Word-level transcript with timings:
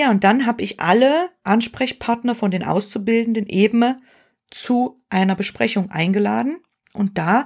Ja, 0.00 0.10
und 0.10 0.24
dann 0.24 0.46
habe 0.46 0.62
ich 0.62 0.80
alle 0.80 1.28
Ansprechpartner 1.44 2.34
von 2.34 2.50
den 2.50 2.64
Auszubildenden 2.64 3.46
eben 3.46 4.02
zu 4.50 4.96
einer 5.10 5.36
Besprechung 5.36 5.90
eingeladen. 5.90 6.62
Und 6.94 7.18
da 7.18 7.44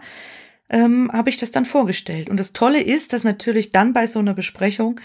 ähm, 0.70 1.10
habe 1.12 1.30
ich 1.30 1.36
das 1.36 1.50
dann 1.50 1.64
vorgestellt. 1.64 2.30
Und 2.30 2.38
das 2.38 2.52
Tolle 2.52 2.80
ist, 2.80 3.12
dass 3.12 3.24
natürlich 3.24 3.72
dann 3.72 3.92
bei 3.92 4.06
so 4.06 4.20
einer 4.20 4.34
Besprechung 4.34 5.00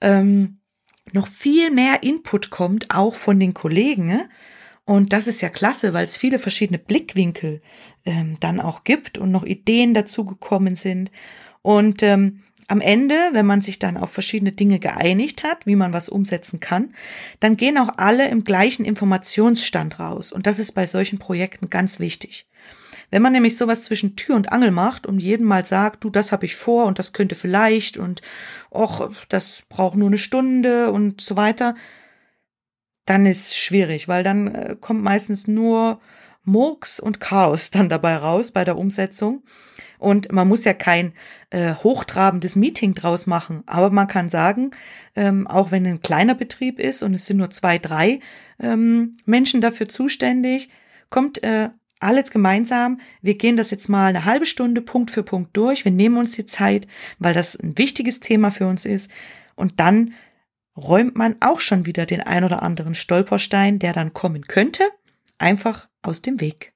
ähm, 0.00 0.60
noch 1.10 1.26
viel 1.26 1.72
mehr 1.72 2.04
Input 2.04 2.50
kommt, 2.50 2.94
auch 2.94 3.16
von 3.16 3.40
den 3.40 3.52
Kollegen. 3.52 4.06
Ne? 4.06 4.28
Und 4.84 5.12
das 5.12 5.26
ist 5.26 5.40
ja 5.40 5.48
klasse, 5.48 5.94
weil 5.94 6.04
es 6.04 6.16
viele 6.16 6.38
verschiedene 6.38 6.78
Blickwinkel 6.78 7.62
ähm, 8.04 8.36
dann 8.38 8.60
auch 8.60 8.84
gibt 8.84 9.18
und 9.18 9.32
noch 9.32 9.42
Ideen 9.42 9.92
dazu 9.92 10.24
gekommen 10.24 10.76
sind. 10.76 11.10
Und 11.62 12.04
ähm, 12.04 12.44
am 12.68 12.80
Ende, 12.80 13.30
wenn 13.32 13.46
man 13.46 13.62
sich 13.62 13.78
dann 13.78 13.96
auf 13.96 14.10
verschiedene 14.10 14.52
Dinge 14.52 14.78
geeinigt 14.78 15.44
hat, 15.44 15.66
wie 15.66 15.76
man 15.76 15.92
was 15.92 16.08
umsetzen 16.08 16.60
kann, 16.60 16.94
dann 17.40 17.56
gehen 17.56 17.78
auch 17.78 17.90
alle 17.96 18.28
im 18.28 18.44
gleichen 18.44 18.84
Informationsstand 18.84 19.98
raus. 20.00 20.32
Und 20.32 20.46
das 20.46 20.58
ist 20.58 20.72
bei 20.72 20.86
solchen 20.86 21.18
Projekten 21.18 21.70
ganz 21.70 21.98
wichtig. 21.98 22.46
Wenn 23.10 23.22
man 23.22 23.32
nämlich 23.32 23.58
sowas 23.58 23.84
zwischen 23.84 24.16
Tür 24.16 24.36
und 24.36 24.52
Angel 24.52 24.70
macht 24.70 25.06
und 25.06 25.20
jedem 25.20 25.46
mal 25.46 25.66
sagt, 25.66 26.02
du, 26.02 26.08
das 26.08 26.32
habe 26.32 26.46
ich 26.46 26.56
vor 26.56 26.86
und 26.86 26.98
das 26.98 27.12
könnte 27.12 27.34
vielleicht 27.34 27.98
und 27.98 28.22
och, 28.70 29.10
das 29.28 29.64
braucht 29.68 29.96
nur 29.96 30.08
eine 30.08 30.16
Stunde 30.16 30.90
und 30.90 31.20
so 31.20 31.36
weiter, 31.36 31.74
dann 33.04 33.26
ist 33.26 33.54
schwierig, 33.56 34.08
weil 34.08 34.22
dann 34.22 34.54
äh, 34.54 34.76
kommt 34.80 35.02
meistens 35.02 35.46
nur 35.46 36.00
Murks 36.44 37.00
und 37.00 37.20
Chaos 37.20 37.70
dann 37.72 37.90
dabei 37.90 38.16
raus 38.16 38.50
bei 38.50 38.64
der 38.64 38.78
Umsetzung. 38.78 39.42
Und 40.02 40.32
man 40.32 40.48
muss 40.48 40.64
ja 40.64 40.74
kein 40.74 41.12
äh, 41.50 41.74
hochtrabendes 41.74 42.56
Meeting 42.56 42.92
draus 42.92 43.26
machen, 43.28 43.62
aber 43.66 43.90
man 43.90 44.08
kann 44.08 44.30
sagen, 44.30 44.72
ähm, 45.14 45.46
auch 45.46 45.70
wenn 45.70 45.86
ein 45.86 46.02
kleiner 46.02 46.34
Betrieb 46.34 46.80
ist 46.80 47.04
und 47.04 47.14
es 47.14 47.26
sind 47.26 47.36
nur 47.36 47.50
zwei, 47.50 47.78
drei 47.78 48.18
ähm, 48.58 49.16
Menschen 49.26 49.60
dafür 49.60 49.88
zuständig, 49.88 50.70
kommt 51.08 51.44
äh, 51.44 51.70
alles 52.00 52.32
gemeinsam. 52.32 52.98
Wir 53.20 53.36
gehen 53.36 53.56
das 53.56 53.70
jetzt 53.70 53.88
mal 53.88 54.06
eine 54.06 54.24
halbe 54.24 54.44
Stunde 54.44 54.82
Punkt 54.82 55.12
für 55.12 55.22
Punkt 55.22 55.56
durch. 55.56 55.84
Wir 55.84 55.92
nehmen 55.92 56.16
uns 56.16 56.32
die 56.32 56.46
Zeit, 56.46 56.88
weil 57.20 57.32
das 57.32 57.54
ein 57.54 57.78
wichtiges 57.78 58.18
Thema 58.18 58.50
für 58.50 58.66
uns 58.66 58.84
ist. 58.84 59.08
Und 59.54 59.78
dann 59.78 60.14
räumt 60.76 61.14
man 61.14 61.36
auch 61.38 61.60
schon 61.60 61.86
wieder 61.86 62.06
den 62.06 62.22
ein 62.22 62.42
oder 62.42 62.62
anderen 62.62 62.96
Stolperstein, 62.96 63.78
der 63.78 63.92
dann 63.92 64.12
kommen 64.12 64.48
könnte, 64.48 64.82
einfach 65.38 65.88
aus 66.02 66.22
dem 66.22 66.40
Weg. 66.40 66.72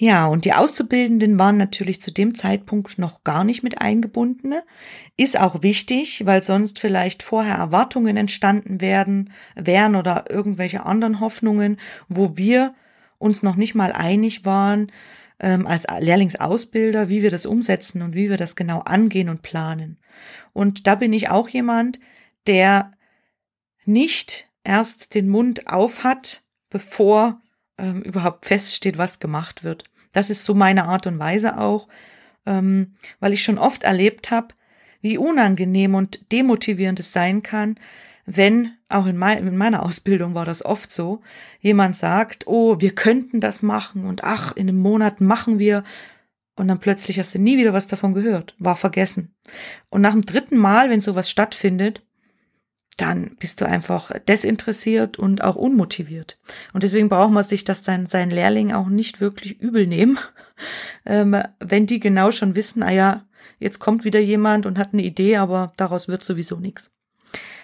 Ja, 0.00 0.28
und 0.28 0.44
die 0.44 0.52
Auszubildenden 0.52 1.40
waren 1.40 1.56
natürlich 1.56 2.00
zu 2.00 2.12
dem 2.12 2.36
Zeitpunkt 2.36 3.00
noch 3.00 3.24
gar 3.24 3.42
nicht 3.42 3.64
mit 3.64 3.80
eingebunden. 3.80 4.54
Ist 5.16 5.40
auch 5.40 5.64
wichtig, 5.64 6.24
weil 6.24 6.44
sonst 6.44 6.78
vielleicht 6.78 7.24
vorher 7.24 7.56
Erwartungen 7.56 8.16
entstanden 8.16 8.80
werden, 8.80 9.32
wären 9.56 9.96
oder 9.96 10.26
irgendwelche 10.30 10.86
anderen 10.86 11.18
Hoffnungen, 11.18 11.80
wo 12.08 12.36
wir 12.36 12.76
uns 13.18 13.42
noch 13.42 13.56
nicht 13.56 13.74
mal 13.74 13.90
einig 13.90 14.44
waren, 14.44 14.92
ähm, 15.40 15.66
als 15.66 15.84
Lehrlingsausbilder, 15.98 17.08
wie 17.08 17.22
wir 17.22 17.32
das 17.32 17.44
umsetzen 17.44 18.02
und 18.02 18.14
wie 18.14 18.30
wir 18.30 18.36
das 18.36 18.54
genau 18.54 18.78
angehen 18.82 19.28
und 19.28 19.42
planen. 19.42 19.98
Und 20.52 20.86
da 20.86 20.94
bin 20.94 21.12
ich 21.12 21.28
auch 21.28 21.48
jemand, 21.48 21.98
der 22.46 22.92
nicht 23.84 24.48
erst 24.62 25.16
den 25.16 25.28
Mund 25.28 25.66
auf 25.66 26.04
hat, 26.04 26.44
bevor 26.70 27.42
ähm, 27.78 28.02
überhaupt 28.02 28.46
feststeht, 28.46 28.98
was 28.98 29.20
gemacht 29.20 29.64
wird. 29.64 29.84
Das 30.12 30.30
ist 30.30 30.44
so 30.44 30.54
meine 30.54 30.86
Art 30.86 31.06
und 31.06 31.18
Weise 31.18 31.58
auch, 31.58 31.88
ähm, 32.46 32.94
weil 33.20 33.32
ich 33.32 33.42
schon 33.42 33.58
oft 33.58 33.84
erlebt 33.84 34.30
habe, 34.30 34.48
wie 35.00 35.18
unangenehm 35.18 35.94
und 35.94 36.32
demotivierend 36.32 37.00
es 37.00 37.12
sein 37.12 37.42
kann, 37.42 37.78
wenn, 38.26 38.72
auch 38.88 39.06
in, 39.06 39.16
mein, 39.16 39.46
in, 39.46 39.56
meiner 39.56 39.82
Ausbildung 39.86 40.34
war 40.34 40.44
das 40.44 40.64
oft 40.64 40.90
so, 40.90 41.20
jemand 41.60 41.96
sagt, 41.96 42.46
oh, 42.46 42.80
wir 42.80 42.94
könnten 42.94 43.40
das 43.40 43.62
machen 43.62 44.04
und 44.04 44.24
ach, 44.24 44.54
in 44.56 44.68
einem 44.68 44.78
Monat 44.78 45.20
machen 45.20 45.58
wir. 45.58 45.84
Und 46.56 46.66
dann 46.66 46.80
plötzlich 46.80 47.20
hast 47.20 47.34
du 47.34 47.38
nie 47.38 47.56
wieder 47.56 47.72
was 47.72 47.86
davon 47.86 48.14
gehört, 48.14 48.56
war 48.58 48.74
vergessen. 48.74 49.32
Und 49.90 50.00
nach 50.02 50.12
dem 50.12 50.26
dritten 50.26 50.56
Mal, 50.56 50.90
wenn 50.90 51.00
sowas 51.00 51.30
stattfindet, 51.30 52.02
dann 53.00 53.36
bist 53.38 53.60
du 53.60 53.66
einfach 53.66 54.12
desinteressiert 54.28 55.18
und 55.18 55.42
auch 55.42 55.56
unmotiviert. 55.56 56.38
Und 56.72 56.82
deswegen 56.82 57.08
braucht 57.08 57.32
man 57.32 57.44
sich 57.44 57.64
das 57.64 57.84
sein, 57.84 58.06
sein 58.06 58.30
Lehrling 58.30 58.72
auch 58.72 58.88
nicht 58.88 59.20
wirklich 59.20 59.60
übel 59.60 59.86
nehmen, 59.86 60.18
ähm, 61.06 61.40
wenn 61.60 61.86
die 61.86 62.00
genau 62.00 62.30
schon 62.30 62.56
wissen, 62.56 62.82
ah 62.82 62.92
ja, 62.92 63.24
jetzt 63.58 63.78
kommt 63.78 64.04
wieder 64.04 64.20
jemand 64.20 64.66
und 64.66 64.78
hat 64.78 64.92
eine 64.92 65.02
Idee, 65.02 65.36
aber 65.36 65.72
daraus 65.76 66.08
wird 66.08 66.24
sowieso 66.24 66.56
nichts. 66.56 66.92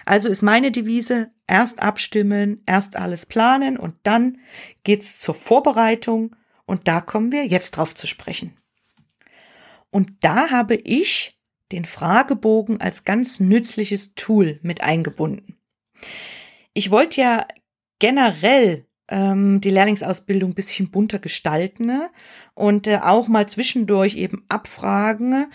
Also 0.05 0.29
ist 0.29 0.41
meine 0.41 0.71
Devise, 0.71 1.31
erst 1.47 1.81
abstimmen, 1.81 2.61
erst 2.65 2.95
alles 2.95 3.25
planen 3.25 3.77
und 3.77 3.95
dann 4.03 4.37
geht's 4.83 5.19
zur 5.19 5.35
Vorbereitung 5.35 6.35
und 6.65 6.87
da 6.87 7.01
kommen 7.01 7.31
wir 7.31 7.45
jetzt 7.47 7.71
drauf 7.71 7.95
zu 7.95 8.07
sprechen. 8.07 8.55
Und 9.89 10.11
da 10.21 10.49
habe 10.49 10.75
ich 10.75 11.34
den 11.71 11.85
Fragebogen 11.85 12.79
als 12.81 13.05
ganz 13.05 13.39
nützliches 13.39 14.13
Tool 14.15 14.59
mit 14.61 14.81
eingebunden. 14.81 15.57
Ich 16.73 16.91
wollte 16.91 17.21
ja 17.21 17.47
generell 17.99 18.85
ähm, 19.07 19.61
die 19.61 19.69
Lehrlingsausbildung 19.69 20.51
ein 20.51 20.55
bisschen 20.55 20.91
bunter 20.91 21.19
gestalten 21.19 21.85
ne? 21.85 22.09
und 22.53 22.87
äh, 22.87 22.99
auch 23.01 23.27
mal 23.27 23.47
zwischendurch 23.47 24.15
eben 24.15 24.45
abfragen, 24.49 25.47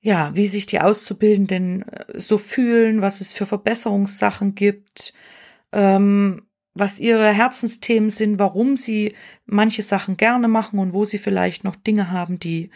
ja, 0.00 0.34
wie 0.34 0.46
sich 0.48 0.66
die 0.66 0.80
Auszubildenden 0.80 1.82
äh, 1.82 2.18
so 2.18 2.38
fühlen, 2.38 3.02
was 3.02 3.20
es 3.20 3.32
für 3.32 3.46
Verbesserungssachen 3.46 4.54
gibt, 4.54 5.12
ähm, 5.72 6.46
was 6.74 6.98
ihre 6.98 7.32
Herzensthemen 7.32 8.10
sind, 8.10 8.38
warum 8.38 8.76
sie 8.76 9.14
manche 9.44 9.82
Sachen 9.82 10.16
gerne 10.16 10.48
machen 10.48 10.78
und 10.78 10.92
wo 10.92 11.04
sie 11.04 11.18
vielleicht 11.18 11.64
noch 11.64 11.76
Dinge 11.76 12.10
haben, 12.10 12.38
die 12.38 12.70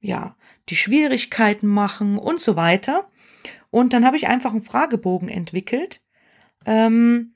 ja 0.00 0.36
die 0.68 0.76
Schwierigkeiten 0.76 1.66
machen 1.66 2.18
und 2.18 2.40
so 2.40 2.56
weiter. 2.56 3.08
Und 3.70 3.92
dann 3.92 4.04
habe 4.04 4.16
ich 4.16 4.28
einfach 4.28 4.52
einen 4.52 4.62
Fragebogen 4.62 5.28
entwickelt, 5.28 6.00
ähm, 6.64 7.34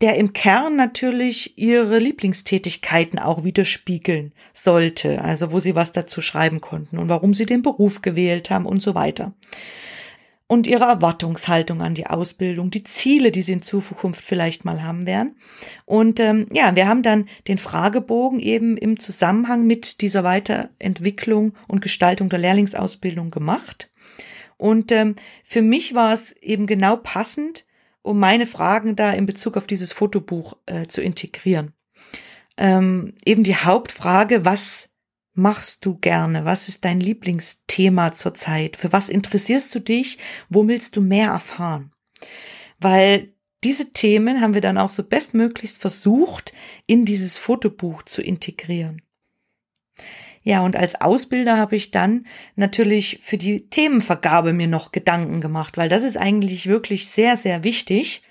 der 0.00 0.16
im 0.16 0.32
Kern 0.32 0.76
natürlich 0.76 1.58
ihre 1.58 1.98
Lieblingstätigkeiten 1.98 3.18
auch 3.18 3.44
widerspiegeln 3.44 4.32
sollte, 4.54 5.22
also 5.22 5.52
wo 5.52 5.60
sie 5.60 5.74
was 5.74 5.92
dazu 5.92 6.22
schreiben 6.22 6.60
konnten 6.60 6.98
und 6.98 7.08
warum 7.08 7.34
sie 7.34 7.46
den 7.46 7.62
Beruf 7.62 8.00
gewählt 8.00 8.50
haben 8.50 8.66
und 8.66 8.82
so 8.82 8.94
weiter. 8.94 9.34
Und 10.50 10.66
ihre 10.66 10.82
Erwartungshaltung 10.82 11.80
an 11.80 11.94
die 11.94 12.08
Ausbildung, 12.08 12.72
die 12.72 12.82
Ziele, 12.82 13.30
die 13.30 13.42
sie 13.42 13.52
in 13.52 13.62
Zukunft 13.62 14.24
vielleicht 14.24 14.64
mal 14.64 14.82
haben 14.82 15.06
werden. 15.06 15.36
Und 15.84 16.18
ähm, 16.18 16.46
ja, 16.52 16.74
wir 16.74 16.88
haben 16.88 17.04
dann 17.04 17.28
den 17.46 17.56
Fragebogen 17.56 18.40
eben 18.40 18.76
im 18.76 18.98
Zusammenhang 18.98 19.64
mit 19.64 20.00
dieser 20.00 20.24
Weiterentwicklung 20.24 21.52
und 21.68 21.82
Gestaltung 21.82 22.30
der 22.30 22.40
Lehrlingsausbildung 22.40 23.30
gemacht. 23.30 23.92
Und 24.56 24.90
ähm, 24.90 25.14
für 25.44 25.62
mich 25.62 25.94
war 25.94 26.12
es 26.12 26.32
eben 26.38 26.66
genau 26.66 26.96
passend, 26.96 27.64
um 28.02 28.18
meine 28.18 28.46
Fragen 28.46 28.96
da 28.96 29.12
in 29.12 29.26
Bezug 29.26 29.56
auf 29.56 29.68
dieses 29.68 29.92
Fotobuch 29.92 30.56
äh, 30.66 30.88
zu 30.88 31.00
integrieren. 31.00 31.74
Ähm, 32.56 33.14
eben 33.24 33.44
die 33.44 33.54
Hauptfrage, 33.54 34.44
was 34.44 34.89
machst 35.34 35.84
du 35.84 35.96
gerne? 35.96 36.44
Was 36.44 36.68
ist 36.68 36.84
dein 36.84 37.00
Lieblingsthema 37.00 38.12
zurzeit? 38.12 38.76
Für 38.76 38.92
was 38.92 39.08
interessierst 39.08 39.74
du 39.74 39.80
dich? 39.80 40.18
Wo 40.48 40.66
willst 40.68 40.96
du 40.96 41.00
mehr 41.00 41.30
erfahren? 41.30 41.92
Weil 42.78 43.34
diese 43.62 43.92
Themen 43.92 44.40
haben 44.40 44.54
wir 44.54 44.60
dann 44.62 44.78
auch 44.78 44.90
so 44.90 45.02
bestmöglichst 45.02 45.78
versucht, 45.78 46.54
in 46.86 47.04
dieses 47.04 47.36
Fotobuch 47.36 48.02
zu 48.02 48.22
integrieren. 48.22 49.02
Ja, 50.42 50.62
und 50.62 50.76
als 50.76 50.98
Ausbilder 50.98 51.58
habe 51.58 51.76
ich 51.76 51.90
dann 51.90 52.26
natürlich 52.56 53.18
für 53.20 53.36
die 53.36 53.68
Themenvergabe 53.68 54.54
mir 54.54 54.68
noch 54.68 54.90
Gedanken 54.90 55.42
gemacht, 55.42 55.76
weil 55.76 55.90
das 55.90 56.02
ist 56.02 56.16
eigentlich 56.16 56.66
wirklich 56.66 57.08
sehr, 57.08 57.36
sehr 57.36 57.62
wichtig. 57.62 58.22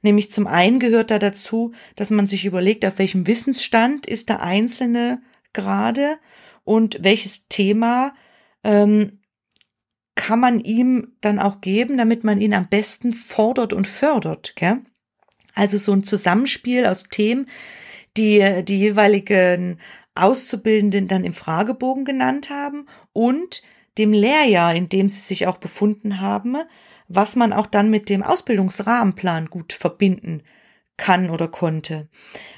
Nämlich 0.00 0.30
zum 0.30 0.46
einen 0.46 0.80
gehört 0.80 1.10
da 1.10 1.18
dazu, 1.18 1.72
dass 1.94 2.08
man 2.08 2.26
sich 2.26 2.46
überlegt, 2.46 2.86
auf 2.86 2.98
welchem 2.98 3.26
Wissensstand 3.26 4.06
ist 4.06 4.30
der 4.30 4.40
Einzelne 4.42 5.20
gerade 5.52 6.18
und 6.64 6.98
welches 7.02 7.48
Thema 7.48 8.14
ähm, 8.64 9.20
kann 10.14 10.40
man 10.40 10.60
ihm 10.60 11.16
dann 11.20 11.38
auch 11.38 11.60
geben, 11.60 11.96
damit 11.96 12.24
man 12.24 12.40
ihn 12.40 12.54
am 12.54 12.68
besten 12.68 13.12
fordert 13.12 13.72
und 13.72 13.86
fördert. 13.86 14.54
Gell? 14.56 14.80
Also 15.54 15.78
so 15.78 15.92
ein 15.92 16.04
Zusammenspiel 16.04 16.86
aus 16.86 17.04
Themen, 17.04 17.48
die 18.16 18.62
die 18.64 18.78
jeweiligen 18.78 19.78
Auszubildenden 20.14 21.08
dann 21.08 21.24
im 21.24 21.32
Fragebogen 21.32 22.04
genannt 22.04 22.50
haben 22.50 22.86
und 23.12 23.62
dem 23.98 24.12
Lehrjahr, 24.12 24.74
in 24.74 24.88
dem 24.88 25.08
sie 25.08 25.20
sich 25.20 25.46
auch 25.46 25.56
befunden 25.56 26.20
haben, 26.20 26.56
was 27.08 27.36
man 27.36 27.52
auch 27.52 27.66
dann 27.66 27.90
mit 27.90 28.08
dem 28.08 28.22
Ausbildungsrahmenplan 28.22 29.46
gut 29.46 29.72
verbinden 29.72 30.42
kann 30.42 30.61
oder 31.30 31.48
konnte. 31.48 32.08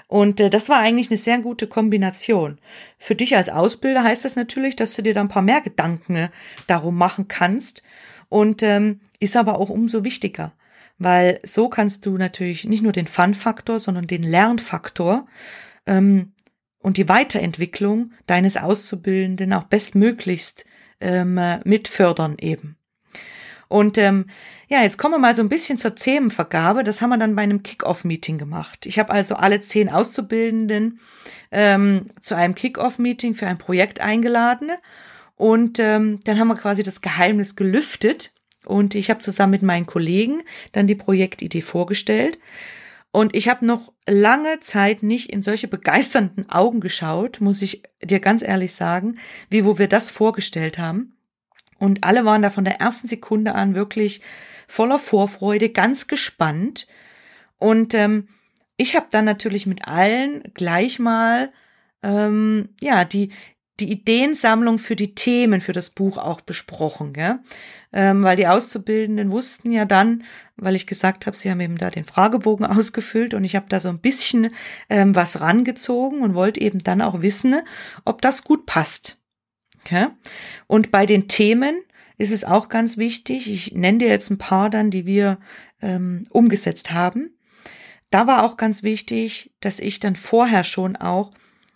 Und 0.06 0.40
äh, 0.40 0.50
das 0.50 0.69
war 0.69 0.78
eigentlich 0.78 1.10
eine 1.10 1.19
sehr 1.19 1.40
gute 1.40 1.66
Kombination. 1.66 2.58
Für 2.98 3.14
dich 3.14 3.36
als 3.36 3.48
Ausbilder 3.48 4.04
heißt 4.04 4.25
das 4.25 4.36
natürlich, 4.36 4.76
dass 4.76 4.94
du 4.94 5.02
dir 5.02 5.14
da 5.14 5.22
ein 5.22 5.28
paar 5.28 5.42
mehr 5.42 5.60
Gedanken 5.60 6.16
äh, 6.16 6.28
darum 6.66 6.96
machen 6.96 7.26
kannst 7.26 7.82
und 8.28 8.62
ähm, 8.62 9.00
ist 9.19 9.36
aber 9.36 9.58
auch 9.58 9.70
umso 9.70 10.04
wichtiger, 10.04 10.52
weil 10.98 11.40
so 11.42 11.69
kannst 11.69 12.04
du 12.04 12.19
natürlich 12.19 12.64
nicht 12.64 12.82
nur 12.82 12.92
den 12.92 13.06
Fun-Faktor, 13.06 13.81
sondern 13.81 14.06
den 14.06 14.22
Lernfaktor 14.22 15.26
ähm, 15.86 16.32
und 16.81 16.98
die 16.98 17.08
Weiterentwicklung 17.08 18.12
deines 18.26 18.58
Auszubildenden 18.58 19.54
auch 19.54 19.64
bestmöglichst 19.64 20.66
ähm, 21.00 21.40
mit 21.64 21.88
fördern 21.88 22.36
eben. 22.38 22.76
Und 23.69 23.99
ähm, 23.99 24.26
ja, 24.69 24.82
jetzt 24.82 24.99
kommen 24.99 25.14
wir 25.14 25.19
mal 25.19 25.34
so 25.34 25.43
ein 25.43 25.49
bisschen 25.49 25.78
zur 25.78 25.94
Themenvergabe. 25.94 26.84
Das 26.84 27.00
haben 27.00 27.11
wir 27.11 27.19
dann 27.19 27.37
bei 27.37 27.43
einem 27.43 27.62
Kick-Off-Meeting 27.62 28.38
gemacht. 28.38 28.87
Ich 28.87 28.99
habe 28.99 29.12
also 29.12 29.37
alle 29.37 29.61
zehn 29.61 29.88
Auszubildenden 29.88 31.00
ähm, 31.50 32.06
zu 32.20 32.37
einem 32.37 32.55
Kick-Off-Meeting 32.55 33.34
für 33.34 33.46
ein 33.46 33.58
Projekt 33.58 34.00
eingeladen. 34.00 34.70
Und 35.37 35.78
ähm, 35.78 36.20
dann 36.25 36.38
haben 36.38 36.49
wir 36.49 36.56
quasi 36.56 36.82
das 36.82 37.00
Geheimnis 37.00 37.56
gelüftet. 37.56 38.32
Und 38.64 38.94
ich 38.94 39.11
habe 39.11 39.20
zusammen 39.20 39.52
mit 39.52 39.62
meinen 39.62 39.87
Kollegen 39.87 40.43
dann 40.72 40.87
die 40.87 40.94
Projektidee 40.94 41.62
vorgestellt. 41.62 42.38
Und 43.14 43.37
ich 43.37 43.49
habe 43.49 43.64
noch 43.64 43.93
lange 44.08 44.58
Zeit 44.58 45.05
nicht 45.05 45.31
in 45.31 45.40
solche 45.40 45.69
begeisternden 45.69 46.50
Augen 46.50 46.81
geschaut, 46.81 47.40
muss 47.40 47.62
ich 47.62 47.84
dir 48.02 48.19
ganz 48.19 48.43
ehrlich 48.43 48.72
sagen, 48.72 49.19
wie 49.50 49.64
wo 49.64 49.78
wir 49.78 49.87
das 49.87 50.10
vorgestellt 50.10 50.78
haben. 50.78 51.13
Und 51.79 52.05
alle 52.05 52.25
waren 52.25 52.43
da 52.43 52.50
von 52.50 52.65
der 52.65 52.81
ersten 52.81 53.09
Sekunde 53.09 53.55
an 53.55 53.75
wirklich 53.75 54.21
voller 54.69 54.99
Vorfreude, 54.99 55.71
ganz 55.71 56.06
gespannt. 56.06 56.87
Und 57.59 57.94
ähm, 57.94 58.29
ich 58.76 58.97
habe 58.97 59.06
dann 59.11 59.25
natürlich 59.25 59.67
mit 59.67 59.87
allen 59.87 60.43
gleich 60.55 60.99
mal 60.99 61.53
ähm, 62.03 62.71
ja 62.81 63.05
die 63.05 63.31
die 63.81 63.91
Ideensammlung 63.91 64.79
für 64.79 64.94
die 64.94 65.15
Themen 65.15 65.61
für 65.61 65.73
das 65.73 65.91
Buch 65.91 66.17
auch 66.17 66.41
besprochen, 66.41 67.12
gell? 67.12 67.41
Ähm, 67.93 68.23
weil 68.23 68.37
die 68.37 68.47
Auszubildenden 68.47 69.32
wussten 69.32 69.73
ja 69.73 69.85
dann, 69.85 70.23
weil 70.56 70.77
ich 70.77 70.87
gesagt 70.87 71.27
habe, 71.27 71.37
sie 71.37 71.50
haben 71.50 71.61
eben 71.61 71.79
da 71.79 71.91
den 71.91 72.05
Fragebogen 72.05 72.67
ausgefüllt 72.67 73.35
und 73.35 73.43
ich 73.43 73.56
habe 73.56 73.67
da 73.69 73.81
so 73.81 73.88
ein 73.88 73.99
bisschen 73.99 74.50
ähm, 74.88 75.15
was 75.17 75.41
rangezogen 75.41 76.20
und 76.20 76.35
wollte 76.35 76.61
eben 76.61 76.85
dann 76.85 77.03
auch 77.03 77.20
wissen, 77.20 77.62
ob 78.05 78.23
das 78.23 78.44
gut 78.44 78.65
passt. 78.67 79.20
Okay? 79.84 80.08
Und 80.66 80.90
bei 80.90 81.06
den 81.06 81.28
Themen 81.28 81.82
ist 82.16 82.32
es 82.32 82.44
auch 82.44 82.69
ganz 82.69 82.96
wichtig, 82.96 83.50
ich 83.50 83.72
nenne 83.72 83.98
dir 83.98 84.08
jetzt 84.08 84.31
ein 84.31 84.38
paar 84.38 84.70
dann, 84.70 84.90
die 84.90 85.04
wir 85.04 85.38
ähm, 85.82 86.25
umgesetzt 86.31 86.92
haben. 86.92 87.36
Da 88.10 88.26
war 88.26 88.44
auch 88.44 88.56
ganz 88.56 88.82
wichtig, 88.82 89.52
dass 89.60 89.81
ich 89.81 90.00
dann 90.00 90.16
vorher 90.16 90.64
schon 90.64 90.96
auch 90.96 91.32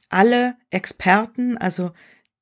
alle 0.08 0.56
Experten, 0.70 1.58
also 1.58 1.90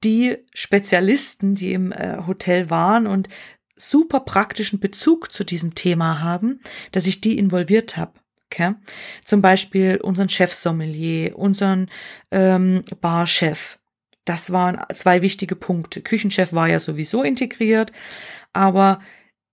die 0.04 0.36
Spezialisten, 0.54 1.54
die 1.54 1.72
im 1.72 1.90
äh, 1.92 2.18
Hotel 2.26 2.70
waren 2.70 3.06
und 3.06 3.28
super 3.74 4.20
praktischen 4.20 4.78
Bezug 4.78 5.32
zu 5.32 5.44
diesem 5.44 5.74
Thema 5.74 6.20
haben, 6.20 6.60
dass 6.92 7.06
ich 7.06 7.20
die 7.20 7.38
involviert 7.38 7.96
habe. 7.96 8.12
Okay? 8.46 8.74
Zum 9.24 9.42
Beispiel 9.42 9.98
unseren 10.02 10.28
Chefsommelier, 10.28 11.36
unseren 11.36 11.90
ähm, 12.30 12.84
Barchef, 13.00 13.78
das 14.26 14.52
waren 14.52 14.78
zwei 14.94 15.22
wichtige 15.22 15.56
Punkte. 15.56 16.02
Küchenchef 16.02 16.52
war 16.52 16.68
ja 16.68 16.78
sowieso 16.78 17.22
integriert, 17.22 17.92
aber 18.52 19.00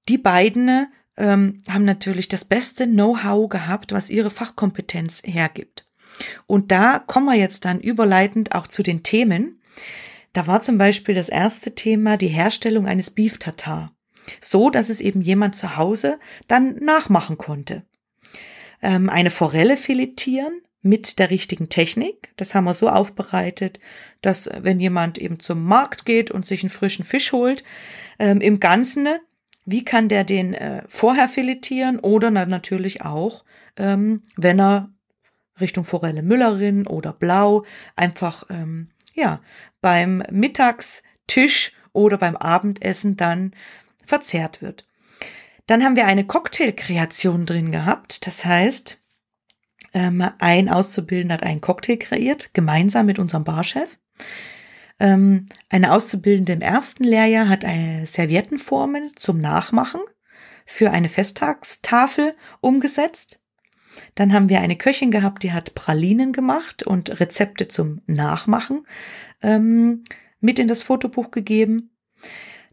die 0.10 0.18
beiden 0.18 0.88
ähm, 1.16 1.62
haben 1.70 1.86
natürlich 1.86 2.28
das 2.28 2.44
beste 2.44 2.86
Know-how 2.86 3.48
gehabt, 3.48 3.94
was 3.94 4.10
ihre 4.10 4.30
Fachkompetenz 4.30 5.22
hergibt. 5.24 5.88
Und 6.48 6.72
da 6.72 7.00
kommen 7.00 7.28
wir 7.28 7.36
jetzt 7.36 7.66
dann 7.66 7.80
überleitend 7.80 8.54
auch 8.56 8.68
zu 8.68 8.84
den 8.84 9.04
Themen. 9.04 9.62
Da 10.34 10.48
war 10.48 10.62
zum 10.62 10.78
Beispiel 10.78 11.16
das 11.16 11.30
erste 11.30 11.76
Thema 11.76 12.18
die 12.18 12.28
Herstellung 12.28 12.88
eines 12.88 13.12
Beef 13.12 13.38
Tartar. 13.38 13.96
So, 14.42 14.70
dass 14.70 14.90
es 14.90 15.02
eben 15.02 15.22
jemand 15.22 15.56
zu 15.56 15.78
Hause 15.78 16.20
dann 16.48 16.76
nachmachen 16.78 17.38
konnte. 17.38 17.86
Ähm, 18.82 19.10
eine 19.10 19.30
Forelle 19.32 19.78
filetieren, 19.78 20.62
mit 20.84 21.18
der 21.18 21.32
richtigen 21.32 21.70
Technik. 21.70 22.32
Das 22.36 22.54
haben 22.54 22.66
wir 22.66 22.74
so 22.76 22.90
aufbereitet, 22.90 23.80
dass 24.22 24.50
wenn 24.62 24.80
jemand 24.80 25.18
eben 25.18 25.40
zum 25.40 25.64
Markt 25.64 26.06
geht 26.06 26.30
und 26.30 26.46
sich 26.46 26.62
einen 26.62 26.70
frischen 26.70 27.06
Fisch 27.06 27.32
holt, 27.32 27.64
ähm, 28.20 28.42
im 28.42 28.60
Ganzen, 28.60 29.08
wie 29.66 29.86
kann 29.86 30.10
der 30.10 30.26
den 30.26 30.54
äh, 30.54 30.84
vorher 30.88 31.30
filetieren 31.30 32.00
oder 32.00 32.30
natürlich 32.30 33.02
auch, 33.02 33.46
ähm, 33.78 34.22
wenn 34.36 34.60
er 34.60 34.90
Richtung 35.60 35.86
Forelle 35.86 36.22
Müllerin 36.22 36.86
oder 36.86 37.14
Blau 37.14 37.64
einfach 37.96 38.44
ähm, 38.50 38.90
ja 39.14 39.42
beim 39.82 40.24
Mittagstisch 40.30 41.72
oder 41.94 42.18
beim 42.18 42.36
Abendessen 42.36 43.16
dann 43.16 43.54
verzehrt 44.06 44.62
wird. 44.62 44.86
Dann 45.68 45.84
haben 45.84 45.96
wir 45.96 46.08
eine 46.08 46.26
Cocktailkreation 46.26 47.46
drin 47.46 47.72
gehabt. 47.72 48.28
Das 48.28 48.44
heißt, 48.44 49.03
ähm, 49.94 50.24
ein 50.40 50.70
Auszubildender 50.70 51.36
hat 51.36 51.44
einen 51.44 51.62
Cocktail 51.62 51.98
kreiert, 51.98 52.54
gemeinsam 52.54 53.06
mit 53.06 53.20
unserem 53.20 53.44
Barchef. 53.44 53.98
Ähm, 55.00 55.48
eine 55.70 55.92
Auszubildende 55.92 56.54
im 56.54 56.62
ersten 56.62 57.04
Lehrjahr 57.04 57.50
hat 57.50 57.66
eine 57.66 58.06
Serviettenformel 58.08 59.12
zum 59.16 59.40
Nachmachen 59.40 60.02
für 60.66 60.92
eine 60.92 61.10
Festtagstafel 61.10 62.36
umgesetzt. 62.62 63.42
Dann 64.16 64.34
haben 64.34 64.50
wir 64.50 64.60
eine 64.60 64.76
Köchin 64.76 65.12
gehabt, 65.12 65.44
die 65.44 65.52
hat 65.52 65.76
Pralinen 65.76 66.34
gemacht 66.34 66.84
und 66.84 67.20
Rezepte 67.20 67.68
zum 67.68 68.02
Nachmachen 68.08 68.88
ähm, 69.42 70.04
mit 70.40 70.58
in 70.58 70.68
das 70.68 70.84
Fotobuch 70.84 71.32
gegeben. 71.32 71.92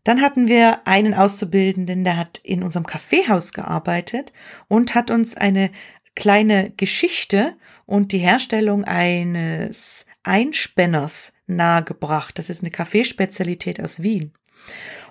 Dann 0.04 0.22
hatten 0.22 0.48
wir 0.48 0.86
einen 0.86 1.12
Auszubildenden, 1.12 2.04
der 2.04 2.16
hat 2.16 2.38
in 2.38 2.62
unserem 2.62 2.86
Kaffeehaus 2.86 3.52
gearbeitet 3.52 4.32
und 4.66 4.94
hat 4.94 5.10
uns 5.10 5.36
eine 5.36 5.70
kleine 6.14 6.70
Geschichte 6.76 7.56
und 7.86 8.12
die 8.12 8.18
Herstellung 8.18 8.84
eines 8.84 10.06
Einspänners 10.22 11.32
nahegebracht. 11.46 12.38
Das 12.38 12.50
ist 12.50 12.62
eine 12.62 12.70
Kaffeespezialität 12.70 13.80
aus 13.80 14.02
Wien. 14.02 14.32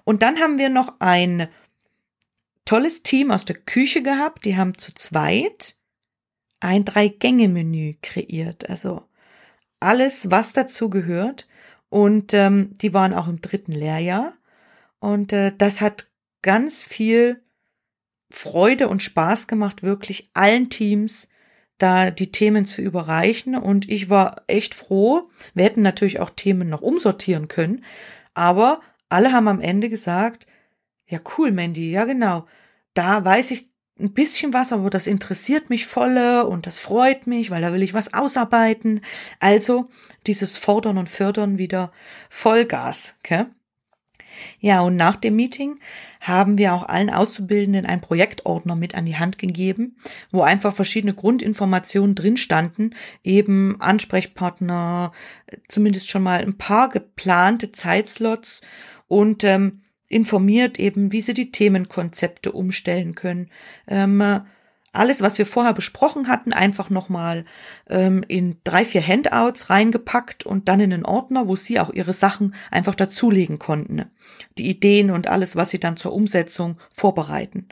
Und 0.03 0.21
dann 0.21 0.39
haben 0.39 0.57
wir 0.57 0.69
noch 0.69 0.93
ein 0.99 1.47
tolles 2.65 3.03
Team 3.03 3.31
aus 3.31 3.45
der 3.45 3.57
Küche 3.57 4.03
gehabt. 4.03 4.45
Die 4.45 4.57
haben 4.57 4.77
zu 4.77 4.93
zweit 4.93 5.75
ein 6.59 6.85
Drei-Gänge-Menü 6.85 7.95
kreiert. 8.01 8.69
Also 8.69 9.03
alles, 9.79 10.29
was 10.29 10.53
dazu 10.53 10.89
gehört. 10.89 11.47
Und 11.89 12.33
ähm, 12.33 12.73
die 12.81 12.93
waren 12.93 13.13
auch 13.13 13.27
im 13.27 13.41
dritten 13.41 13.71
Lehrjahr. 13.71 14.33
Und 14.99 15.33
äh, 15.33 15.53
das 15.57 15.81
hat 15.81 16.09
ganz 16.41 16.83
viel 16.83 17.41
Freude 18.31 18.87
und 18.87 19.03
Spaß 19.03 19.47
gemacht, 19.47 19.83
wirklich 19.83 20.29
allen 20.33 20.69
Teams 20.69 21.29
da 21.79 22.11
die 22.11 22.31
Themen 22.31 22.65
zu 22.65 22.81
überreichen. 22.81 23.55
Und 23.55 23.89
ich 23.89 24.09
war 24.09 24.43
echt 24.47 24.75
froh. 24.75 25.29
Wir 25.55 25.63
hätten 25.65 25.81
natürlich 25.81 26.19
auch 26.19 26.29
Themen 26.29 26.69
noch 26.69 26.81
umsortieren 26.81 27.47
können. 27.47 27.83
Aber 28.35 28.81
alle 29.07 29.31
haben 29.31 29.47
am 29.47 29.61
Ende 29.61 29.89
gesagt, 29.89 30.45
ja 31.07 31.19
cool, 31.37 31.51
Mandy, 31.51 31.91
ja 31.91 32.05
genau. 32.05 32.45
Da 32.93 33.25
weiß 33.25 33.51
ich 33.51 33.69
ein 33.99 34.13
bisschen 34.13 34.53
was, 34.53 34.71
aber 34.71 34.89
das 34.89 35.07
interessiert 35.07 35.69
mich 35.69 35.85
volle 35.85 36.45
und 36.47 36.67
das 36.67 36.79
freut 36.79 37.27
mich, 37.27 37.49
weil 37.49 37.61
da 37.61 37.73
will 37.73 37.83
ich 37.83 37.93
was 37.93 38.13
ausarbeiten. 38.13 39.01
Also 39.39 39.89
dieses 40.27 40.57
Fordern 40.57 40.97
und 40.97 41.09
Fördern 41.09 41.57
wieder 41.57 41.91
Vollgas. 42.29 43.17
Okay? 43.19 43.45
Ja, 44.59 44.81
und 44.81 44.95
nach 44.95 45.15
dem 45.15 45.35
Meeting 45.35 45.79
haben 46.21 46.57
wir 46.57 46.73
auch 46.73 46.83
allen 46.83 47.09
Auszubildenden 47.09 47.85
einen 47.85 48.01
Projektordner 48.01 48.75
mit 48.75 48.95
an 48.95 49.05
die 49.05 49.17
Hand 49.17 49.39
gegeben, 49.39 49.95
wo 50.31 50.41
einfach 50.41 50.75
verschiedene 50.75 51.13
Grundinformationen 51.13 52.15
drin 52.15 52.37
standen, 52.37 52.91
eben 53.23 53.79
Ansprechpartner, 53.79 55.11
zumindest 55.67 56.09
schon 56.09 56.23
mal 56.23 56.41
ein 56.41 56.57
paar 56.57 56.89
geplante 56.89 57.71
Zeitslots 57.71 58.61
und 59.07 59.43
ähm, 59.43 59.81
informiert 60.09 60.79
eben, 60.79 61.11
wie 61.11 61.21
sie 61.21 61.33
die 61.33 61.51
Themenkonzepte 61.51 62.51
umstellen 62.51 63.15
können. 63.15 63.49
Ähm, 63.87 64.41
alles, 64.91 65.21
was 65.21 65.37
wir 65.37 65.45
vorher 65.45 65.73
besprochen 65.73 66.27
hatten, 66.27 66.53
einfach 66.53 66.89
nochmal 66.89 67.45
ähm, 67.89 68.23
in 68.27 68.57
drei, 68.63 68.83
vier 68.83 69.05
Handouts 69.05 69.69
reingepackt 69.69 70.45
und 70.45 70.67
dann 70.67 70.79
in 70.79 70.93
einen 70.93 71.05
Ordner, 71.05 71.47
wo 71.47 71.55
sie 71.55 71.79
auch 71.79 71.91
ihre 71.91 72.13
Sachen 72.13 72.55
einfach 72.71 72.95
dazulegen 72.95 73.59
konnten. 73.59 74.05
Die 74.57 74.69
Ideen 74.69 75.11
und 75.11 75.27
alles, 75.27 75.55
was 75.55 75.69
sie 75.69 75.79
dann 75.79 75.97
zur 75.97 76.13
Umsetzung 76.13 76.77
vorbereiten. 76.91 77.67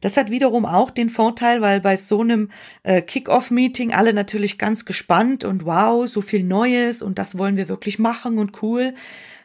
Das 0.00 0.16
hat 0.16 0.30
wiederum 0.30 0.64
auch 0.64 0.90
den 0.90 1.10
Vorteil, 1.10 1.60
weil 1.60 1.80
bei 1.80 1.96
so 1.96 2.20
einem 2.20 2.50
äh, 2.82 3.02
Kick-Off-Meeting 3.02 3.92
alle 3.92 4.12
natürlich 4.12 4.58
ganz 4.58 4.84
gespannt 4.84 5.44
und 5.44 5.64
wow, 5.64 6.08
so 6.08 6.20
viel 6.20 6.42
Neues 6.44 7.02
und 7.02 7.18
das 7.18 7.38
wollen 7.38 7.56
wir 7.56 7.68
wirklich 7.68 7.98
machen 7.98 8.38
und 8.38 8.62
cool. 8.62 8.94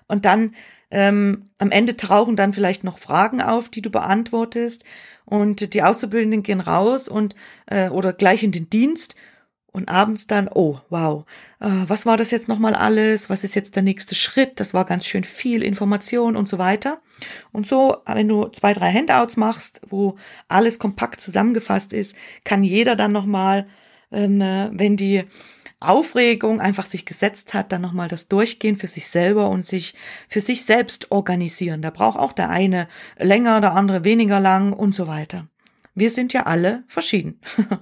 Und 0.08 0.26
dann 0.26 0.54
ähm, 0.90 1.50
am 1.58 1.72
Ende 1.72 1.98
tauchen 1.98 2.36
dann 2.36 2.54
vielleicht 2.54 2.84
noch 2.84 2.98
Fragen 2.98 3.42
auf, 3.42 3.70
die 3.70 3.82
du 3.82 3.90
beantwortest 3.90 4.86
und 5.30 5.74
die 5.74 5.84
Auszubildenden 5.84 6.42
gehen 6.42 6.62
raus 6.62 7.10
und 7.10 7.36
äh, 7.68 7.90
oder 7.90 8.14
gleich 8.14 8.44
in 8.44 8.52
den 8.54 8.70
Dienst 8.70 9.16
und 9.74 9.90
abends 9.90 10.26
dann, 10.26 10.50
oh, 10.52 10.80
wow, 10.90 11.26
äh, 11.60 11.68
was 11.68 12.06
war 12.06 12.18
das 12.18 12.32
jetzt 12.32 12.48
nochmal 12.48 12.74
alles? 12.74 13.30
Was 13.30 13.44
ist 13.44 13.54
jetzt 13.54 13.76
der 13.76 13.84
nächste 13.84 14.16
Schritt? 14.16 14.60
Das 14.60 14.74
war 14.74 14.86
ganz 14.86 15.06
schön 15.06 15.26
viel 15.26 15.62
Information 15.62 16.36
und 16.36 16.48
so 16.48 16.58
weiter. 16.58 17.00
Und 17.52 17.68
so, 17.68 17.98
wenn 18.06 18.28
du 18.28 18.48
zwei, 18.48 18.74
drei 18.74 18.92
Handouts 18.92 19.38
machst, 19.38 19.82
wo 19.88 20.16
alles 20.48 20.80
kompakt 20.80 21.20
zusammengefasst 21.20 21.94
ist, 21.94 22.16
kann 22.46 22.64
jeder 22.64 22.96
dann 22.96 23.12
nochmal, 23.12 23.68
ähm, 24.12 24.42
äh, 24.42 24.70
wenn 24.72 24.96
die 24.96 25.26
Aufregung 25.80 26.60
einfach 26.60 26.86
sich 26.86 27.06
gesetzt 27.06 27.54
hat, 27.54 27.72
dann 27.72 27.82
nochmal 27.82 28.08
das 28.08 28.28
Durchgehen 28.28 28.78
für 28.78 28.88
sich 28.88 29.08
selber 29.08 29.50
und 29.50 29.66
sich 29.66 29.94
für 30.28 30.42
sich 30.42 30.66
selbst 30.66 31.12
organisieren. 31.12 31.82
Da 31.82 31.92
braucht 31.92 32.18
auch 32.18 32.34
der 32.34 32.50
eine 32.50 32.88
länger, 33.18 33.62
der 33.62 33.74
andere 33.74 34.04
weniger 34.04 34.40
lang 34.40 34.74
und 34.74 34.96
so 34.96 35.08
weiter. 35.08 35.48
Wir 35.94 36.10
sind 36.10 36.34
ja 36.34 36.44
alle 36.44 36.84
verschieden. 36.88 37.40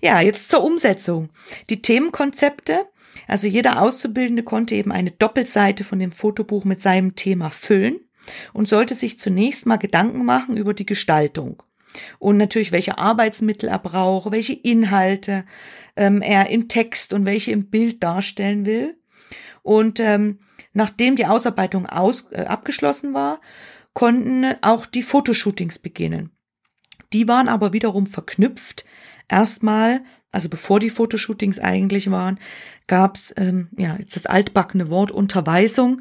ja, 0.00 0.20
jetzt 0.20 0.48
zur 0.48 0.62
Umsetzung. 0.62 1.30
Die 1.70 1.82
Themenkonzepte. 1.82 2.86
Also 3.26 3.46
jeder 3.46 3.82
Auszubildende 3.82 4.42
konnte 4.42 4.74
eben 4.74 4.92
eine 4.92 5.10
Doppelseite 5.10 5.84
von 5.84 5.98
dem 5.98 6.12
Fotobuch 6.12 6.64
mit 6.64 6.82
seinem 6.82 7.14
Thema 7.14 7.50
füllen 7.50 8.00
und 8.52 8.68
sollte 8.68 8.94
sich 8.94 9.18
zunächst 9.18 9.66
mal 9.66 9.76
Gedanken 9.76 10.24
machen 10.24 10.56
über 10.56 10.74
die 10.74 10.86
Gestaltung 10.86 11.62
und 12.18 12.36
natürlich 12.36 12.72
welche 12.72 12.98
Arbeitsmittel 12.98 13.68
er 13.68 13.78
braucht, 13.78 14.30
welche 14.30 14.54
Inhalte 14.54 15.44
ähm, 15.96 16.22
er 16.22 16.50
im 16.50 16.68
Text 16.68 17.12
und 17.12 17.24
welche 17.24 17.52
im 17.52 17.70
Bild 17.70 18.02
darstellen 18.02 18.66
will. 18.66 18.96
Und 19.62 20.00
ähm, 20.00 20.38
nachdem 20.72 21.16
die 21.16 21.26
Ausarbeitung 21.26 21.86
aus, 21.86 22.26
äh, 22.30 22.42
abgeschlossen 22.42 23.14
war, 23.14 23.40
konnten 23.94 24.46
auch 24.62 24.86
die 24.86 25.02
Fotoshootings 25.02 25.78
beginnen. 25.78 26.30
Die 27.12 27.26
waren 27.26 27.48
aber 27.48 27.72
wiederum 27.72 28.06
verknüpft. 28.06 28.84
Erstmal, 29.28 30.02
also 30.30 30.48
bevor 30.48 30.78
die 30.78 30.90
Fotoshootings 30.90 31.58
eigentlich 31.58 32.10
waren, 32.10 32.38
gab's 32.86 33.34
ähm, 33.36 33.68
ja 33.76 33.96
jetzt 33.98 34.16
das 34.16 34.26
altbackene 34.26 34.88
Wort 34.88 35.10
Unterweisung. 35.10 36.00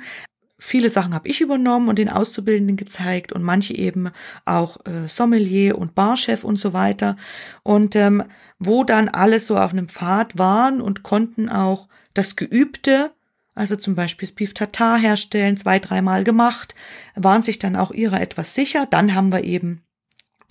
Viele 0.60 0.90
Sachen 0.90 1.14
habe 1.14 1.28
ich 1.28 1.42
übernommen 1.42 1.88
und 1.88 2.00
den 2.00 2.10
Auszubildenden 2.10 2.78
gezeigt 2.78 3.32
und 3.32 3.44
manche 3.44 3.76
eben 3.76 4.10
auch 4.46 4.78
äh, 4.86 5.08
Sommelier 5.08 5.78
und 5.78 5.94
Barchef 5.94 6.44
und 6.44 6.58
so 6.58 6.74
weiter. 6.74 7.16
Und 7.62 7.96
ähm, 7.96 8.24
wo 8.58 8.84
dann 8.84 9.08
alles 9.08 9.46
so 9.46 9.58
auf 9.58 9.72
einem 9.72 9.88
Pfad 9.88 10.40
waren 10.40 10.82
und 10.82 11.04
konnten 11.04 11.48
auch 11.48 11.88
das 12.16 12.36
Geübte, 12.36 13.12
also 13.54 13.76
zum 13.76 13.94
Beispiel 13.94 14.28
das 14.28 14.36
Beef 14.36 14.56
Tartar 14.56 14.98
herstellen, 14.98 15.58
zwei, 15.58 15.78
dreimal 15.78 16.24
gemacht, 16.24 16.74
waren 17.16 17.44
sich 17.44 17.60
dann 17.60 17.76
auch 17.76 17.92
ihrer 17.92 18.20
etwas 18.20 18.56
sicher. 18.56 18.88
Dann 18.90 19.14
haben 19.14 19.32
wir 19.32 19.44
eben 19.44 19.84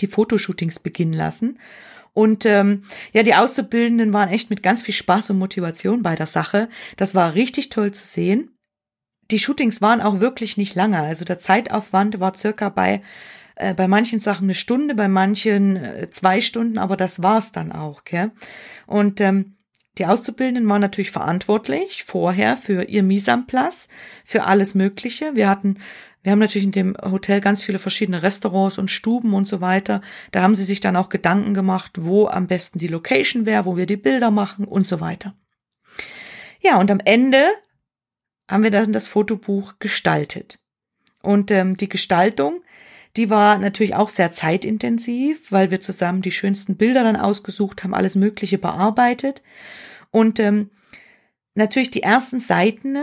die 0.00 0.06
Fotoshootings 0.06 0.78
beginnen 0.78 1.14
lassen. 1.14 1.58
Und 2.12 2.46
ähm, 2.46 2.84
ja, 3.12 3.24
die 3.24 3.34
Auszubildenden 3.34 4.12
waren 4.12 4.28
echt 4.28 4.50
mit 4.50 4.62
ganz 4.62 4.82
viel 4.82 4.94
Spaß 4.94 5.30
und 5.30 5.38
Motivation 5.38 6.04
bei 6.04 6.14
der 6.14 6.26
Sache. 6.26 6.68
Das 6.96 7.16
war 7.16 7.34
richtig 7.34 7.70
toll 7.70 7.90
zu 7.90 8.06
sehen 8.06 8.55
die 9.30 9.38
Shootings 9.38 9.82
waren 9.82 10.00
auch 10.00 10.20
wirklich 10.20 10.56
nicht 10.56 10.74
lange. 10.74 11.00
Also 11.00 11.24
der 11.24 11.38
Zeitaufwand 11.38 12.20
war 12.20 12.34
circa 12.34 12.68
bei 12.68 13.02
äh, 13.56 13.74
bei 13.74 13.88
manchen 13.88 14.20
Sachen 14.20 14.44
eine 14.44 14.54
Stunde, 14.54 14.94
bei 14.94 15.08
manchen 15.08 15.76
äh, 15.76 16.10
zwei 16.10 16.40
Stunden, 16.40 16.78
aber 16.78 16.96
das 16.96 17.22
war's 17.22 17.52
dann 17.52 17.72
auch. 17.72 18.04
Gell? 18.04 18.30
Und 18.86 19.20
ähm, 19.20 19.56
die 19.98 20.06
Auszubildenden 20.06 20.68
waren 20.68 20.82
natürlich 20.82 21.10
verantwortlich 21.10 22.04
vorher 22.04 22.56
für 22.56 22.84
ihr 22.84 23.02
place, 23.46 23.88
für 24.24 24.44
alles 24.44 24.74
Mögliche. 24.74 25.34
Wir 25.34 25.48
hatten, 25.48 25.78
wir 26.22 26.32
haben 26.32 26.38
natürlich 26.38 26.66
in 26.66 26.72
dem 26.72 26.96
Hotel 27.02 27.40
ganz 27.40 27.62
viele 27.62 27.78
verschiedene 27.78 28.22
Restaurants 28.22 28.76
und 28.76 28.90
Stuben 28.90 29.32
und 29.32 29.46
so 29.46 29.62
weiter. 29.62 30.02
Da 30.32 30.42
haben 30.42 30.54
sie 30.54 30.64
sich 30.64 30.80
dann 30.80 30.96
auch 30.96 31.08
Gedanken 31.08 31.54
gemacht, 31.54 31.92
wo 31.98 32.26
am 32.26 32.46
besten 32.46 32.78
die 32.78 32.88
Location 32.88 33.46
wäre, 33.46 33.64
wo 33.64 33.78
wir 33.78 33.86
die 33.86 33.96
Bilder 33.96 34.30
machen 34.30 34.66
und 34.66 34.86
so 34.86 35.00
weiter. 35.00 35.34
Ja, 36.60 36.78
und 36.78 36.90
am 36.90 37.00
Ende 37.02 37.46
haben 38.48 38.62
wir 38.62 38.70
dann 38.70 38.92
das 38.92 39.06
Fotobuch 39.06 39.74
gestaltet. 39.78 40.58
Und 41.22 41.50
ähm, 41.50 41.76
die 41.76 41.88
Gestaltung, 41.88 42.62
die 43.16 43.30
war 43.30 43.58
natürlich 43.58 43.94
auch 43.94 44.08
sehr 44.08 44.32
zeitintensiv, 44.32 45.50
weil 45.50 45.70
wir 45.70 45.80
zusammen 45.80 46.22
die 46.22 46.30
schönsten 46.30 46.76
Bilder 46.76 47.02
dann 47.02 47.16
ausgesucht 47.16 47.82
haben, 47.82 47.94
alles 47.94 48.14
Mögliche 48.14 48.58
bearbeitet. 48.58 49.42
Und 50.10 50.38
ähm, 50.38 50.70
natürlich 51.54 51.90
die 51.90 52.02
ersten 52.02 52.38
Seiten 52.38 52.96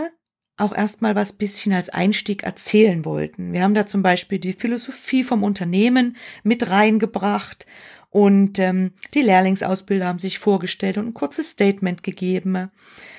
auch 0.56 0.74
erstmal 0.74 1.16
was 1.16 1.32
bisschen 1.32 1.72
als 1.72 1.90
Einstieg 1.90 2.44
erzählen 2.44 3.04
wollten. 3.04 3.52
Wir 3.52 3.62
haben 3.62 3.74
da 3.74 3.86
zum 3.86 4.02
Beispiel 4.02 4.38
die 4.38 4.52
Philosophie 4.52 5.24
vom 5.24 5.42
Unternehmen 5.42 6.16
mit 6.44 6.70
reingebracht 6.70 7.66
und 8.10 8.60
ähm, 8.60 8.92
die 9.14 9.22
Lehrlingsausbilder 9.22 10.06
haben 10.06 10.20
sich 10.20 10.38
vorgestellt 10.38 10.96
und 10.96 11.08
ein 11.08 11.14
kurzes 11.14 11.50
Statement 11.50 12.04
gegeben. 12.04 12.70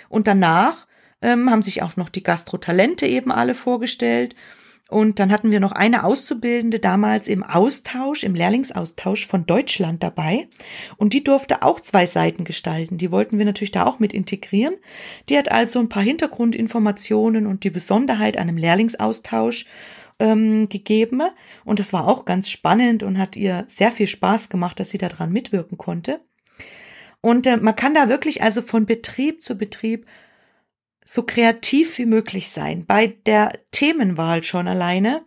Und 0.08 0.28
danach 0.28 0.88
ähm, 1.22 1.50
haben 1.50 1.62
sich 1.62 1.82
auch 1.82 1.98
noch 1.98 2.10
die 2.10 2.24
Gastrotalente 2.24 3.06
eben 3.06 3.32
alle 3.32 3.56
vorgestellt. 3.56 4.36
Und 4.88 5.20
dann 5.20 5.32
hatten 5.32 5.50
wir 5.50 5.60
noch 5.60 5.72
eine 5.72 6.04
Auszubildende 6.04 6.80
damals 6.80 7.28
im 7.28 7.42
Austausch, 7.42 8.24
im 8.24 8.36
Lehrlingsaustausch 8.36 9.26
von 9.26 9.48
Deutschland 9.48 10.04
dabei. 10.04 10.48
Und 10.98 11.14
die 11.14 11.24
durfte 11.24 11.64
auch 11.64 11.80
zwei 11.80 12.06
Seiten 12.06 12.44
gestalten. 12.44 13.00
Die 13.00 13.12
wollten 13.12 13.40
wir 13.40 13.46
natürlich 13.46 13.72
da 13.72 13.86
auch 13.86 13.98
mit 13.98 14.14
integrieren. 14.14 14.76
Die 15.28 15.38
hat 15.38 15.52
also 15.52 15.80
ein 15.80 15.90
paar 15.90 16.04
Hintergrundinformationen 16.04 17.48
und 17.48 17.64
die 17.64 17.72
Besonderheit 17.72 18.38
an 18.38 18.48
einem 18.48 18.58
Lehrlingsaustausch 18.58 19.66
ähm, 20.20 20.70
gegeben. 20.70 21.24
Und 21.66 21.80
das 21.80 21.92
war 21.92 22.08
auch 22.08 22.26
ganz 22.26 22.50
spannend 22.52 23.02
und 23.02 23.18
hat 23.18 23.36
ihr 23.36 23.66
sehr 23.68 23.92
viel 23.92 24.08
Spaß 24.08 24.50
gemacht, 24.50 24.80
dass 24.80 24.92
sie 24.92 25.00
daran 25.00 25.32
mitwirken 25.32 25.80
konnte. 25.80 26.22
Und 27.22 27.48
äh, 27.48 27.58
man 27.58 27.76
kann 27.76 27.96
da 27.96 28.08
wirklich 28.08 28.44
also 28.44 28.62
von 28.62 28.86
Betrieb 28.86 29.42
zu 29.42 29.58
Betrieb 29.58 30.06
so 31.06 31.24
kreativ 31.24 31.98
wie 32.00 32.08
möglich 32.08 32.50
sein. 32.50 32.86
Bei 32.86 33.08
der 33.26 33.54
Themenwahl 33.72 34.44
schon 34.44 34.68
alleine 34.68 35.24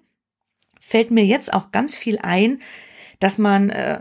fällt 0.80 1.10
mir 1.10 1.24
jetzt 1.24 1.52
auch 1.54 1.70
ganz 1.70 1.96
viel 1.96 2.18
ein, 2.18 2.60
dass 3.20 3.38
man 3.38 3.70
äh, 3.70 4.00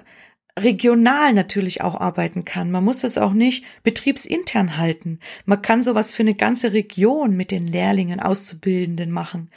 regional 0.58 1.34
natürlich 1.34 1.82
auch 1.82 1.96
arbeiten 1.96 2.44
kann. 2.44 2.72
Man 2.72 2.84
muss 2.84 3.00
das 3.00 3.18
auch 3.18 3.34
nicht 3.34 3.64
betriebsintern 3.84 4.78
halten. 4.78 5.20
Man 5.46 5.62
kann 5.62 5.84
sowas 5.84 6.12
für 6.12 6.24
eine 6.24 6.36
ganze 6.36 6.74
Region 6.74 7.38
mit 7.38 7.52
den 7.52 7.68
Lehrlingen, 7.68 8.20
Auszubildenden 8.20 9.12
machen. 9.12 9.50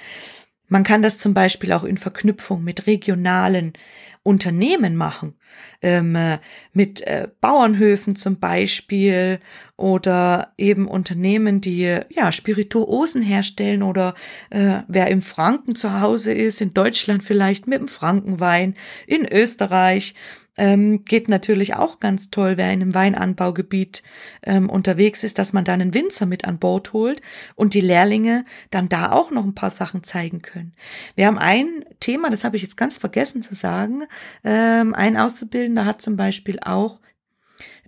Man 0.70 0.84
kann 0.84 1.02
das 1.02 1.18
zum 1.18 1.34
Beispiel 1.34 1.72
auch 1.72 1.82
in 1.82 1.98
Verknüpfung 1.98 2.62
mit 2.62 2.86
regionalen 2.86 3.74
Unternehmen 4.22 4.96
machen, 4.96 5.34
ähm, 5.82 6.14
äh, 6.14 6.38
mit 6.72 7.00
äh, 7.00 7.26
Bauernhöfen 7.40 8.14
zum 8.14 8.38
Beispiel 8.38 9.40
oder 9.76 10.52
eben 10.56 10.86
Unternehmen, 10.86 11.60
die 11.60 11.98
ja 12.10 12.30
Spirituosen 12.30 13.20
herstellen 13.20 13.82
oder 13.82 14.14
äh, 14.50 14.82
wer 14.86 15.08
im 15.08 15.22
Franken 15.22 15.74
zu 15.74 16.00
Hause 16.00 16.32
ist, 16.32 16.60
in 16.60 16.72
Deutschland 16.72 17.24
vielleicht 17.24 17.66
mit 17.66 17.80
dem 17.80 17.88
Frankenwein, 17.88 18.76
in 19.08 19.26
Österreich 19.26 20.14
ähm, 20.56 21.04
geht 21.04 21.28
natürlich 21.28 21.74
auch 21.74 22.00
ganz 22.00 22.30
toll, 22.30 22.56
wer 22.56 22.72
in 22.72 22.82
einem 22.82 22.94
Weinanbaugebiet 22.94 24.02
ähm, 24.42 24.68
unterwegs 24.68 25.24
ist, 25.24 25.38
dass 25.38 25.52
man 25.52 25.64
da 25.64 25.72
einen 25.72 25.94
Winzer 25.94 26.26
mit 26.26 26.44
an 26.44 26.58
Bord 26.58 26.92
holt 26.92 27.22
und 27.54 27.74
die 27.74 27.80
Lehrlinge 27.80 28.44
dann 28.70 28.88
da 28.88 29.12
auch 29.12 29.30
noch 29.30 29.44
ein 29.44 29.54
paar 29.54 29.70
Sachen 29.70 30.04
zeigen 30.04 30.42
können. 30.42 30.74
Wir 31.14 31.26
haben 31.26 31.38
ein 31.38 31.84
Thema, 32.00 32.30
das 32.30 32.44
habe 32.44 32.56
ich 32.56 32.62
jetzt 32.62 32.76
ganz 32.76 32.96
vergessen 32.96 33.42
zu 33.42 33.54
sagen. 33.54 34.04
Ähm, 34.44 34.94
ein 34.94 35.16
Auszubildender 35.16 35.84
hat 35.84 36.02
zum 36.02 36.16
Beispiel 36.16 36.58
auch 36.60 37.00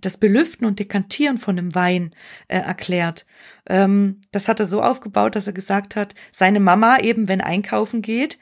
das 0.01 0.17
Belüften 0.17 0.65
und 0.65 0.79
Dekantieren 0.79 1.37
von 1.37 1.57
einem 1.57 1.75
Wein 1.75 2.13
äh, 2.47 2.59
erklärt. 2.59 3.25
Ähm, 3.67 4.19
das 4.31 4.47
hat 4.47 4.59
er 4.59 4.65
so 4.65 4.81
aufgebaut, 4.81 5.35
dass 5.35 5.47
er 5.47 5.53
gesagt 5.53 5.95
hat, 5.95 6.13
seine 6.31 6.59
Mama 6.59 6.99
eben, 6.99 7.27
wenn 7.27 7.41
einkaufen 7.41 8.01
geht, 8.01 8.37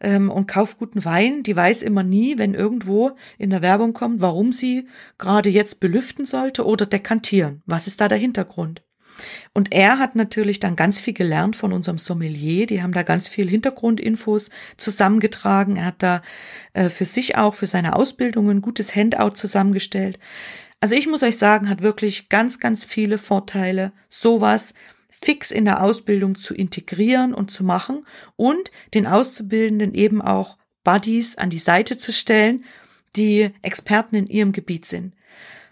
ähm, 0.00 0.30
und 0.30 0.46
kauft 0.46 0.78
guten 0.78 1.04
Wein. 1.04 1.42
Die 1.42 1.56
weiß 1.56 1.82
immer 1.82 2.02
nie, 2.02 2.38
wenn 2.38 2.54
irgendwo 2.54 3.12
in 3.38 3.50
der 3.50 3.62
Werbung 3.62 3.92
kommt, 3.92 4.20
warum 4.20 4.52
sie 4.52 4.88
gerade 5.18 5.48
jetzt 5.48 5.80
belüften 5.80 6.26
sollte 6.26 6.64
oder 6.64 6.86
dekantieren. 6.86 7.62
Was 7.66 7.86
ist 7.86 8.00
da 8.00 8.08
der 8.08 8.18
Hintergrund? 8.18 8.82
Und 9.52 9.72
er 9.72 9.98
hat 9.98 10.14
natürlich 10.14 10.60
dann 10.60 10.76
ganz 10.76 11.00
viel 11.00 11.14
gelernt 11.14 11.56
von 11.56 11.72
unserem 11.72 11.98
Sommelier. 11.98 12.66
Die 12.66 12.82
haben 12.82 12.92
da 12.92 13.02
ganz 13.02 13.28
viel 13.28 13.48
Hintergrundinfos 13.48 14.50
zusammengetragen. 14.76 15.76
Er 15.76 15.86
hat 15.86 16.02
da 16.02 16.22
äh, 16.72 16.88
für 16.88 17.04
sich 17.04 17.36
auch, 17.36 17.54
für 17.54 17.66
seine 17.66 17.96
Ausbildung 17.96 18.48
ein 18.50 18.62
gutes 18.62 18.94
Handout 18.94 19.34
zusammengestellt. 19.34 20.18
Also 20.80 20.94
ich 20.94 21.08
muss 21.08 21.24
euch 21.24 21.36
sagen, 21.36 21.68
hat 21.68 21.82
wirklich 21.82 22.28
ganz, 22.28 22.60
ganz 22.60 22.84
viele 22.84 23.18
Vorteile, 23.18 23.92
sowas 24.08 24.74
fix 25.20 25.50
in 25.50 25.64
der 25.64 25.82
Ausbildung 25.82 26.38
zu 26.38 26.54
integrieren 26.54 27.34
und 27.34 27.50
zu 27.50 27.64
machen 27.64 28.06
und 28.36 28.70
den 28.94 29.06
Auszubildenden 29.06 29.94
eben 29.94 30.22
auch 30.22 30.58
Buddies 30.84 31.36
an 31.36 31.50
die 31.50 31.58
Seite 31.58 31.98
zu 31.98 32.12
stellen, 32.12 32.64
die 33.16 33.50
Experten 33.62 34.16
in 34.16 34.26
ihrem 34.26 34.52
Gebiet 34.52 34.86
sind. 34.86 35.14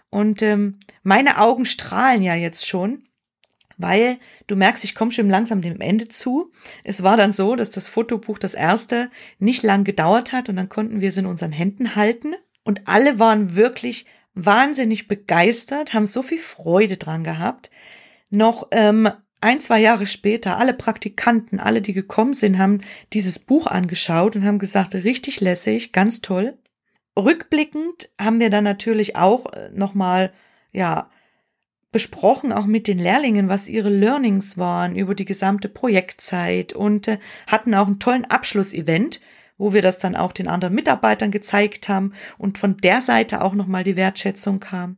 Und 0.09 0.41
ähm, 0.41 0.79
meine 1.03 1.39
Augen 1.39 1.65
strahlen 1.65 2.21
ja 2.21 2.35
jetzt 2.35 2.67
schon, 2.67 3.03
weil 3.77 4.17
du 4.47 4.55
merkst, 4.55 4.83
ich 4.83 4.95
komme 4.95 5.11
schon 5.11 5.29
langsam 5.29 5.61
dem 5.61 5.81
Ende 5.81 6.07
zu. 6.07 6.51
Es 6.83 7.03
war 7.03 7.17
dann 7.17 7.33
so, 7.33 7.55
dass 7.55 7.69
das 7.69 7.89
Fotobuch, 7.89 8.39
das 8.39 8.53
erste, 8.53 9.11
nicht 9.39 9.63
lang 9.63 9.83
gedauert 9.83 10.33
hat 10.33 10.49
und 10.49 10.55
dann 10.55 10.69
konnten 10.69 11.01
wir 11.01 11.09
es 11.09 11.17
in 11.17 11.25
unseren 11.25 11.51
Händen 11.51 11.95
halten 11.95 12.33
und 12.63 12.87
alle 12.87 13.19
waren 13.19 13.55
wirklich 13.55 14.05
wahnsinnig 14.33 15.07
begeistert, 15.07 15.93
haben 15.93 16.05
so 16.05 16.21
viel 16.21 16.37
Freude 16.37 16.97
dran 16.97 17.23
gehabt. 17.23 17.71
Noch 18.29 18.67
ähm, 18.71 19.09
ein, 19.47 19.61
zwei 19.61 19.79
Jahre 19.79 20.05
später, 20.05 20.57
alle 20.57 20.73
Praktikanten, 20.73 21.61
alle, 21.61 21.81
die 21.81 21.93
gekommen 21.93 22.33
sind, 22.33 22.57
haben 22.57 22.81
dieses 23.13 23.39
Buch 23.39 23.65
angeschaut 23.65 24.35
und 24.35 24.43
haben 24.43 24.59
gesagt, 24.59 24.93
richtig 24.93 25.39
lässig, 25.39 25.93
ganz 25.93 26.19
toll. 26.19 26.57
Rückblickend 27.17 28.09
haben 28.19 28.41
wir 28.41 28.49
dann 28.49 28.65
natürlich 28.65 29.15
auch 29.15 29.45
äh, 29.53 29.69
nochmal, 29.73 30.33
ja, 30.73 31.09
besprochen, 31.93 32.51
auch 32.51 32.65
mit 32.65 32.89
den 32.89 32.99
Lehrlingen, 32.99 33.47
was 33.47 33.69
ihre 33.69 33.89
Learnings 33.89 34.57
waren 34.57 34.97
über 34.97 35.15
die 35.15 35.23
gesamte 35.23 35.69
Projektzeit 35.69 36.73
und 36.73 37.07
äh, 37.07 37.17
hatten 37.47 37.73
auch 37.73 37.87
einen 37.87 37.99
tollen 37.99 38.25
Abschlussevent, 38.25 39.21
wo 39.57 39.71
wir 39.71 39.81
das 39.81 39.97
dann 39.97 40.17
auch 40.17 40.33
den 40.33 40.49
anderen 40.49 40.75
Mitarbeitern 40.75 41.31
gezeigt 41.31 41.87
haben 41.87 42.11
und 42.37 42.57
von 42.57 42.75
der 42.75 42.99
Seite 42.99 43.41
auch 43.41 43.53
nochmal 43.53 43.85
die 43.85 43.95
Wertschätzung 43.95 44.59
kam. 44.59 44.97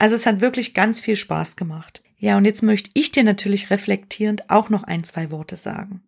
Also 0.00 0.16
es 0.16 0.26
hat 0.26 0.40
wirklich 0.40 0.74
ganz 0.74 0.98
viel 0.98 1.14
Spaß 1.14 1.54
gemacht. 1.54 2.02
Ja, 2.18 2.36
und 2.36 2.44
jetzt 2.44 2.62
möchte 2.62 2.90
ich 2.94 3.12
dir 3.12 3.24
natürlich 3.24 3.70
reflektierend 3.70 4.48
auch 4.50 4.70
noch 4.70 4.84
ein, 4.84 5.04
zwei 5.04 5.30
Worte 5.30 5.56
sagen. 5.56 6.02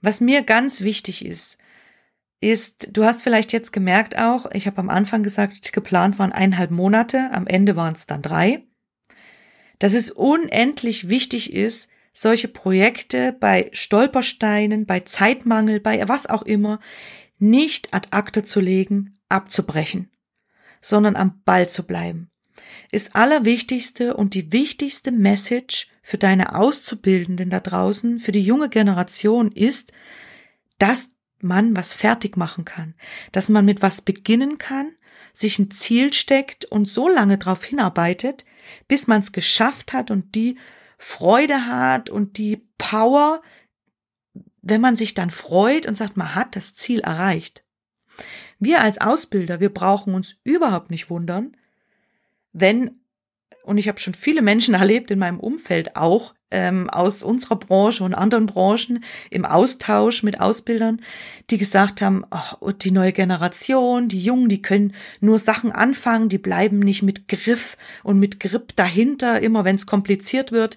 Was 0.00 0.20
mir 0.20 0.42
ganz 0.42 0.80
wichtig 0.80 1.24
ist, 1.24 1.58
ist, 2.40 2.96
du 2.96 3.04
hast 3.04 3.22
vielleicht 3.22 3.52
jetzt 3.52 3.72
gemerkt 3.72 4.16
auch, 4.18 4.50
ich 4.52 4.66
habe 4.66 4.78
am 4.78 4.88
Anfang 4.88 5.22
gesagt, 5.22 5.72
geplant 5.74 6.18
waren 6.18 6.32
eineinhalb 6.32 6.70
Monate, 6.70 7.30
am 7.32 7.46
Ende 7.46 7.76
waren 7.76 7.92
es 7.92 8.06
dann 8.06 8.22
drei, 8.22 8.64
dass 9.78 9.92
es 9.92 10.10
unendlich 10.10 11.10
wichtig 11.10 11.52
ist, 11.52 11.90
solche 12.12 12.48
Projekte 12.48 13.36
bei 13.38 13.68
Stolpersteinen, 13.72 14.86
bei 14.86 15.00
Zeitmangel, 15.00 15.80
bei 15.80 16.08
was 16.08 16.26
auch 16.26 16.42
immer, 16.42 16.80
nicht 17.38 17.92
ad 17.92 18.08
acta 18.10 18.42
zu 18.42 18.60
legen, 18.60 19.20
abzubrechen, 19.28 20.10
sondern 20.80 21.16
am 21.16 21.42
Ball 21.44 21.68
zu 21.68 21.86
bleiben 21.86 22.29
ist 22.90 23.14
allerwichtigste 23.14 24.14
und 24.16 24.34
die 24.34 24.52
wichtigste 24.52 25.12
Message 25.12 25.88
für 26.02 26.18
deine 26.18 26.54
Auszubildenden 26.54 27.50
da 27.50 27.60
draußen, 27.60 28.18
für 28.18 28.32
die 28.32 28.42
junge 28.42 28.68
Generation 28.68 29.52
ist, 29.52 29.92
dass 30.78 31.10
man 31.40 31.76
was 31.76 31.94
fertig 31.94 32.36
machen 32.36 32.64
kann, 32.64 32.94
dass 33.32 33.48
man 33.48 33.64
mit 33.64 33.82
was 33.82 34.02
beginnen 34.02 34.58
kann, 34.58 34.92
sich 35.32 35.58
ein 35.58 35.70
Ziel 35.70 36.12
steckt 36.12 36.64
und 36.64 36.86
so 36.86 37.08
lange 37.08 37.38
darauf 37.38 37.64
hinarbeitet, 37.64 38.44
bis 38.88 39.06
man 39.06 39.20
es 39.22 39.32
geschafft 39.32 39.92
hat 39.92 40.10
und 40.10 40.34
die 40.34 40.58
Freude 40.98 41.66
hat 41.66 42.10
und 42.10 42.36
die 42.36 42.66
Power, 42.76 43.42
wenn 44.60 44.80
man 44.80 44.96
sich 44.96 45.14
dann 45.14 45.30
freut 45.30 45.86
und 45.86 45.94
sagt, 45.94 46.16
man 46.16 46.34
hat 46.34 46.56
das 46.56 46.74
Ziel 46.74 47.00
erreicht. 47.00 47.64
Wir 48.58 48.82
als 48.82 49.00
Ausbilder, 49.00 49.60
wir 49.60 49.72
brauchen 49.72 50.14
uns 50.14 50.36
überhaupt 50.44 50.90
nicht 50.90 51.08
wundern, 51.08 51.56
wenn, 52.52 53.00
und 53.64 53.78
ich 53.78 53.88
habe 53.88 53.98
schon 53.98 54.14
viele 54.14 54.42
Menschen 54.42 54.74
erlebt 54.82 55.10
in 55.10 55.18
meinem 55.18 55.40
Umfeld 55.40 55.96
auch, 55.96 56.34
ähm, 56.50 56.90
aus 56.90 57.22
unserer 57.22 57.56
Branche 57.56 58.02
und 58.02 58.14
anderen 58.14 58.46
Branchen 58.46 59.04
im 59.30 59.44
Austausch 59.44 60.22
mit 60.22 60.40
Ausbildern, 60.40 61.00
die 61.48 61.58
gesagt 61.58 62.02
haben, 62.02 62.24
oh, 62.30 62.72
die 62.72 62.90
neue 62.90 63.12
Generation, 63.12 64.08
die 64.08 64.22
Jungen, 64.22 64.48
die 64.48 64.62
können 64.62 64.94
nur 65.20 65.38
Sachen 65.38 65.70
anfangen, 65.72 66.28
die 66.28 66.38
bleiben 66.38 66.80
nicht 66.80 67.02
mit 67.02 67.28
Griff 67.28 67.76
und 68.02 68.18
mit 68.18 68.40
Grip 68.40 68.74
dahinter, 68.76 69.40
immer 69.40 69.64
wenn 69.64 69.76
es 69.76 69.86
kompliziert 69.86 70.50
wird, 70.50 70.76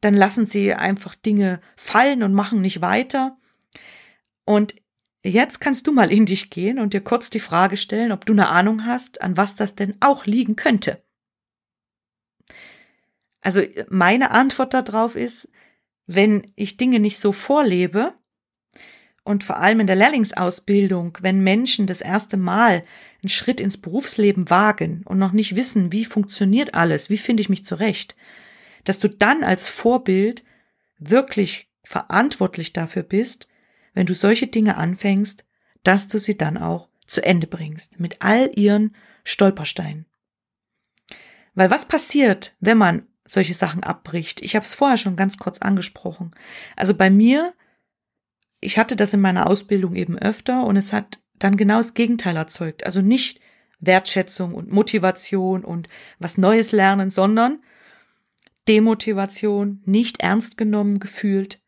dann 0.00 0.14
lassen 0.14 0.46
sie 0.46 0.74
einfach 0.74 1.14
Dinge 1.14 1.60
fallen 1.76 2.22
und 2.22 2.32
machen 2.32 2.60
nicht 2.60 2.80
weiter. 2.80 3.36
Und 4.44 4.74
Jetzt 5.22 5.60
kannst 5.60 5.86
du 5.86 5.92
mal 5.92 6.10
in 6.10 6.24
dich 6.24 6.48
gehen 6.48 6.78
und 6.78 6.94
dir 6.94 7.02
kurz 7.02 7.28
die 7.28 7.40
Frage 7.40 7.76
stellen, 7.76 8.12
ob 8.12 8.24
du 8.24 8.32
eine 8.32 8.48
Ahnung 8.48 8.86
hast, 8.86 9.20
an 9.20 9.36
was 9.36 9.54
das 9.54 9.74
denn 9.74 9.96
auch 10.00 10.24
liegen 10.24 10.56
könnte. 10.56 11.02
Also 13.42 13.62
meine 13.88 14.30
Antwort 14.30 14.72
darauf 14.74 15.16
ist, 15.16 15.50
wenn 16.06 16.50
ich 16.56 16.76
Dinge 16.76 17.00
nicht 17.00 17.18
so 17.18 17.32
vorlebe 17.32 18.14
und 19.22 19.44
vor 19.44 19.58
allem 19.58 19.80
in 19.80 19.86
der 19.86 19.96
Lehrlingsausbildung, 19.96 21.18
wenn 21.20 21.40
Menschen 21.40 21.86
das 21.86 22.00
erste 22.00 22.36
Mal 22.36 22.84
einen 23.22 23.28
Schritt 23.28 23.60
ins 23.60 23.76
Berufsleben 23.76 24.48
wagen 24.48 25.02
und 25.04 25.18
noch 25.18 25.32
nicht 25.32 25.54
wissen, 25.54 25.92
wie 25.92 26.04
funktioniert 26.04 26.74
alles, 26.74 27.10
wie 27.10 27.18
finde 27.18 27.42
ich 27.42 27.48
mich 27.48 27.64
zurecht, 27.64 28.16
dass 28.84 28.98
du 28.98 29.08
dann 29.08 29.44
als 29.44 29.68
Vorbild 29.68 30.44
wirklich 30.98 31.70
verantwortlich 31.84 32.72
dafür 32.72 33.02
bist, 33.02 33.49
wenn 33.94 34.06
du 34.06 34.14
solche 34.14 34.46
Dinge 34.46 34.76
anfängst, 34.76 35.44
dass 35.82 36.08
du 36.08 36.18
sie 36.18 36.36
dann 36.36 36.58
auch 36.58 36.88
zu 37.06 37.22
Ende 37.22 37.46
bringst, 37.46 37.98
mit 37.98 38.16
all 38.20 38.50
ihren 38.54 38.94
Stolpersteinen. 39.24 40.06
Weil 41.54 41.70
was 41.70 41.84
passiert, 41.84 42.56
wenn 42.60 42.78
man 42.78 43.06
solche 43.26 43.54
Sachen 43.54 43.82
abbricht? 43.82 44.42
Ich 44.42 44.54
habe 44.54 44.64
es 44.64 44.74
vorher 44.74 44.98
schon 44.98 45.16
ganz 45.16 45.36
kurz 45.36 45.58
angesprochen. 45.58 46.32
Also 46.76 46.94
bei 46.94 47.10
mir, 47.10 47.52
ich 48.60 48.78
hatte 48.78 48.96
das 48.96 49.12
in 49.12 49.20
meiner 49.20 49.46
Ausbildung 49.46 49.96
eben 49.96 50.18
öfter 50.18 50.64
und 50.64 50.76
es 50.76 50.92
hat 50.92 51.20
dann 51.38 51.56
genau 51.56 51.78
das 51.78 51.94
Gegenteil 51.94 52.36
erzeugt. 52.36 52.84
Also 52.84 53.00
nicht 53.00 53.40
Wertschätzung 53.80 54.54
und 54.54 54.70
Motivation 54.70 55.64
und 55.64 55.88
was 56.18 56.38
Neues 56.38 56.70
lernen, 56.70 57.10
sondern 57.10 57.60
Demotivation, 58.68 59.82
nicht 59.86 60.20
ernst 60.20 60.56
genommen 60.56 61.00
gefühlt, 61.00 61.60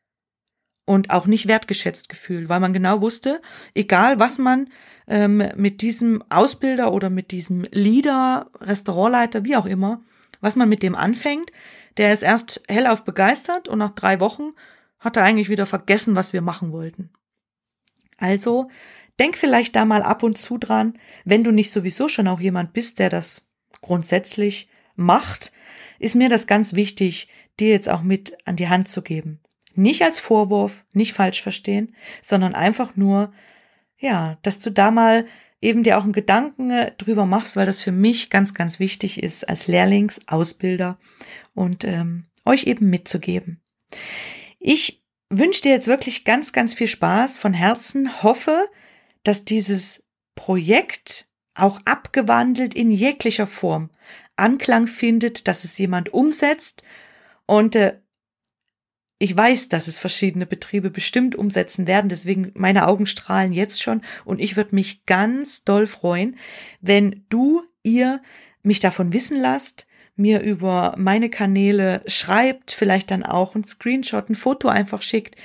und 0.92 1.10
auch 1.10 1.26
nicht 1.26 1.48
wertgeschätzt 1.48 2.08
gefühlt, 2.08 2.48
weil 2.48 2.60
man 2.60 2.72
genau 2.72 3.00
wusste, 3.00 3.40
egal 3.74 4.18
was 4.18 4.38
man 4.38 4.68
ähm, 5.08 5.42
mit 5.56 5.80
diesem 5.80 6.22
Ausbilder 6.28 6.92
oder 6.92 7.08
mit 7.08 7.30
diesem 7.30 7.64
Leader, 7.70 8.50
Restaurantleiter, 8.60 9.44
wie 9.44 9.56
auch 9.56 9.66
immer, 9.66 10.02
was 10.40 10.54
man 10.54 10.68
mit 10.68 10.82
dem 10.82 10.94
anfängt, 10.94 11.50
der 11.96 12.12
ist 12.12 12.22
erst 12.22 12.62
hellauf 12.68 13.04
begeistert 13.04 13.68
und 13.68 13.78
nach 13.78 13.92
drei 13.92 14.20
Wochen 14.20 14.52
hat 14.98 15.16
er 15.16 15.24
eigentlich 15.24 15.48
wieder 15.48 15.66
vergessen, 15.66 16.14
was 16.14 16.32
wir 16.32 16.42
machen 16.42 16.72
wollten. 16.72 17.10
Also 18.18 18.70
denk 19.18 19.36
vielleicht 19.36 19.74
da 19.74 19.84
mal 19.84 20.02
ab 20.02 20.22
und 20.22 20.36
zu 20.36 20.58
dran, 20.58 20.98
wenn 21.24 21.42
du 21.42 21.50
nicht 21.50 21.72
sowieso 21.72 22.08
schon 22.08 22.28
auch 22.28 22.40
jemand 22.40 22.72
bist, 22.72 22.98
der 22.98 23.08
das 23.08 23.48
grundsätzlich 23.80 24.68
macht, 24.94 25.52
ist 25.98 26.16
mir 26.16 26.28
das 26.28 26.46
ganz 26.46 26.74
wichtig, 26.74 27.28
dir 27.58 27.70
jetzt 27.70 27.88
auch 27.88 28.02
mit 28.02 28.36
an 28.44 28.56
die 28.56 28.68
Hand 28.68 28.88
zu 28.88 29.02
geben. 29.02 29.40
Nicht 29.74 30.02
als 30.02 30.20
Vorwurf, 30.20 30.84
nicht 30.92 31.12
falsch 31.12 31.42
verstehen, 31.42 31.94
sondern 32.20 32.54
einfach 32.54 32.96
nur, 32.96 33.32
ja, 33.98 34.38
dass 34.42 34.58
du 34.58 34.70
da 34.70 34.90
mal 34.90 35.26
eben 35.60 35.84
dir 35.84 35.98
auch 35.98 36.02
einen 36.02 36.12
Gedanken 36.12 36.70
äh, 36.70 36.92
drüber 36.98 37.24
machst, 37.24 37.56
weil 37.56 37.66
das 37.66 37.80
für 37.80 37.92
mich 37.92 38.30
ganz, 38.30 38.52
ganz 38.52 38.78
wichtig 38.78 39.22
ist 39.22 39.48
als 39.48 39.68
Lehrlingsausbilder 39.68 40.98
und 41.54 41.84
ähm, 41.84 42.24
euch 42.44 42.64
eben 42.64 42.90
mitzugeben. 42.90 43.62
Ich 44.58 45.02
wünsche 45.30 45.62
dir 45.62 45.72
jetzt 45.72 45.86
wirklich 45.86 46.24
ganz, 46.24 46.52
ganz 46.52 46.74
viel 46.74 46.88
Spaß 46.88 47.38
von 47.38 47.54
Herzen, 47.54 48.22
hoffe, 48.22 48.68
dass 49.22 49.44
dieses 49.44 50.02
Projekt 50.34 51.28
auch 51.54 51.78
abgewandelt 51.84 52.74
in 52.74 52.90
jeglicher 52.90 53.46
Form 53.46 53.90
Anklang 54.36 54.86
findet, 54.86 55.46
dass 55.46 55.64
es 55.64 55.78
jemand 55.78 56.12
umsetzt 56.12 56.82
und 57.46 57.76
äh, 57.76 57.98
ich 59.22 59.36
weiß, 59.36 59.68
dass 59.68 59.86
es 59.86 59.98
verschiedene 59.98 60.46
Betriebe 60.46 60.90
bestimmt 60.90 61.36
umsetzen 61.36 61.86
werden, 61.86 62.08
deswegen 62.08 62.50
meine 62.54 62.88
Augen 62.88 63.06
strahlen 63.06 63.52
jetzt 63.52 63.80
schon 63.80 64.02
und 64.24 64.40
ich 64.40 64.56
würde 64.56 64.74
mich 64.74 65.06
ganz 65.06 65.62
doll 65.62 65.86
freuen, 65.86 66.36
wenn 66.80 67.24
du, 67.28 67.62
ihr 67.84 68.20
mich 68.64 68.80
davon 68.80 69.12
wissen 69.12 69.40
lasst, 69.40 69.86
mir 70.16 70.40
über 70.40 70.96
meine 70.98 71.30
Kanäle 71.30 72.00
schreibt, 72.08 72.72
vielleicht 72.72 73.12
dann 73.12 73.22
auch 73.22 73.54
ein 73.54 73.62
Screenshot, 73.62 74.28
ein 74.28 74.34
Foto 74.34 74.66
einfach 74.66 75.02
schickt 75.02 75.36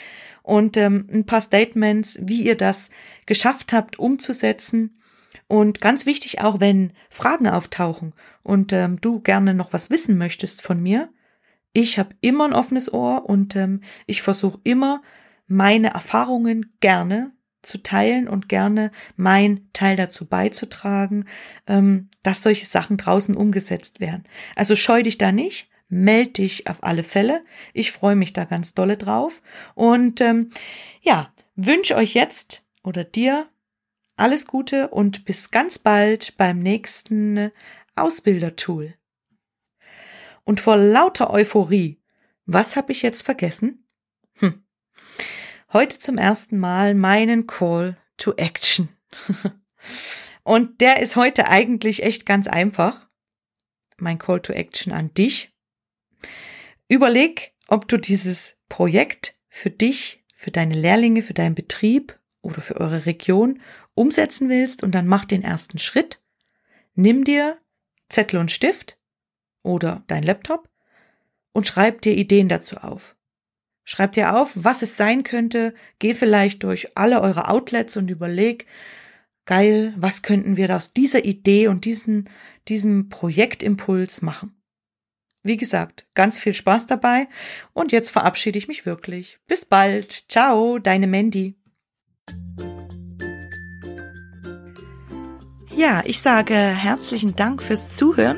und 0.42 0.76
ähm, 0.76 1.08
ein 1.14 1.28
paar 1.28 1.42
Statements, 1.42 2.18
wie 2.24 2.42
ihr 2.42 2.58
das 2.58 2.90
geschafft 3.28 3.74
habt 3.74 4.00
umzusetzen. 4.00 5.00
Und 5.46 5.82
ganz 5.82 6.08
wichtig 6.08 6.42
auch, 6.42 6.60
wenn 6.60 6.94
Fragen 7.12 7.48
auftauchen 7.48 8.16
und 8.42 8.74
ähm, 8.74 9.00
du 9.02 9.20
gerne 9.20 9.54
noch 9.54 9.72
was 9.72 9.92
wissen 9.92 10.18
möchtest 10.18 10.64
von 10.64 10.82
mir, 10.82 11.10
Ich 11.80 12.00
habe 12.00 12.16
immer 12.22 12.46
ein 12.46 12.54
offenes 12.54 12.92
Ohr 12.92 13.30
und 13.30 13.56
ähm, 13.56 13.82
ich 14.08 14.24
versuche 14.24 14.60
immer, 14.64 15.04
meine 15.46 15.90
Erfahrungen 15.90 16.74
gerne 16.80 17.34
zu 17.62 17.84
teilen 17.84 18.28
und 18.28 18.50
gerne 18.50 18.90
mein 19.16 19.70
Teil 19.74 19.96
dazu 19.96 20.26
beizutragen, 20.26 21.26
ähm, 21.68 22.10
dass 22.24 22.42
solche 22.42 22.66
Sachen 22.66 22.98
draußen 22.98 23.36
umgesetzt 23.36 24.00
werden. 24.00 24.24
Also 24.56 24.76
scheu 24.76 25.04
dich 25.04 25.20
da 25.20 25.32
nicht, 25.32 25.70
meld 25.88 26.40
dich 26.40 26.66
auf 26.66 26.84
alle 26.84 27.04
Fälle. 27.04 27.46
Ich 27.74 27.92
freue 27.92 28.16
mich 28.16 28.34
da 28.34 28.46
ganz 28.46 28.74
dolle 28.74 28.98
drauf. 28.98 29.44
Und 29.76 30.20
ähm, 30.20 30.50
ja, 31.02 31.32
wünsche 31.56 31.96
euch 31.96 32.16
jetzt 32.16 32.64
oder 32.84 33.04
dir 33.04 33.48
alles 34.16 34.48
Gute 34.48 34.88
und 34.88 35.26
bis 35.26 35.52
ganz 35.52 35.78
bald 35.78 36.38
beim 36.38 36.58
nächsten 36.58 37.52
Ausbildertool. 37.96 38.97
Und 40.48 40.62
vor 40.62 40.78
lauter 40.78 41.30
Euphorie, 41.30 42.02
was 42.46 42.78
habe 42.78 42.94
ich 42.94 43.02
jetzt 43.02 43.22
vergessen? 43.22 43.86
Hm. 44.36 44.64
Heute 45.74 46.00
zum 46.00 46.18
ersten 46.18 46.58
Mal 46.58 46.96
meinen 46.96 47.48
Call 47.48 47.98
to 48.16 48.34
Action. 48.38 48.88
und 50.44 50.80
der 50.80 51.02
ist 51.02 51.18
heute 51.18 51.50
eigentlich 51.50 52.02
echt 52.02 52.26
ganz 52.26 52.48
einfach. 52.48 53.10
Mein 53.98 54.20
Call 54.20 54.40
to 54.40 54.54
Action 54.54 54.94
an 54.94 55.14
dich. 55.16 55.54
Überleg, 56.88 57.54
ob 57.68 57.90
du 57.90 57.98
dieses 57.98 58.58
Projekt 58.70 59.38
für 59.50 59.70
dich, 59.70 60.24
für 60.34 60.52
deine 60.52 60.76
Lehrlinge, 60.76 61.24
für 61.24 61.34
deinen 61.34 61.56
Betrieb 61.56 62.18
oder 62.42 62.62
für 62.62 62.78
eure 62.78 63.06
Region 63.06 63.62
umsetzen 63.96 64.48
willst 64.48 64.82
und 64.82 64.96
dann 64.96 65.08
mach 65.08 65.26
den 65.26 65.44
ersten 65.44 65.78
Schritt. 65.78 66.22
Nimm 66.96 67.26
dir 67.26 67.60
Zettel 68.08 68.40
und 68.40 68.50
Stift 68.50 68.97
oder 69.64 70.04
dein 70.08 70.24
Laptop 70.24 70.70
und 71.54 71.68
schreib 71.68 72.02
dir 72.02 72.16
Ideen 72.16 72.50
dazu 72.50 72.78
auf. 72.78 73.16
Schreib 73.84 74.14
dir 74.14 74.36
auf, 74.36 74.52
was 74.56 74.82
es 74.82 74.98
sein 74.98 75.24
könnte, 75.24 75.74
geh 76.00 76.14
vielleicht 76.14 76.64
durch 76.64 76.98
alle 76.98 77.22
eure 77.22 77.48
Outlets 77.48 77.96
und 77.96 78.10
überleg, 78.10 78.68
geil, 79.46 79.94
was 79.96 80.22
könnten 80.22 80.58
wir 80.58 80.76
aus 80.76 80.94
dieser 80.94 81.24
Idee 81.26 81.70
und 81.70 81.86
diesen, 81.86 82.30
diesem 82.68 83.10
Projektimpuls 83.10 84.22
machen. 84.22 84.62
Wie 85.42 85.56
gesagt, 85.56 86.06
ganz 86.14 86.38
viel 86.38 86.54
Spaß 86.54 86.88
dabei 86.88 87.28
und 87.74 87.94
jetzt 87.94 88.12
verabschiede 88.12 88.58
ich 88.58 88.68
mich 88.68 88.86
wirklich. 88.86 89.40
Bis 89.48 89.64
bald. 89.64 90.12
Ciao, 90.30 90.78
deine 90.78 91.08
Mandy. 91.08 91.56
Ja, 95.74 96.04
ich 96.06 96.22
sage 96.22 96.54
herzlichen 96.54 97.36
Dank 97.36 97.64
fürs 97.64 97.96
Zuhören. 97.96 98.38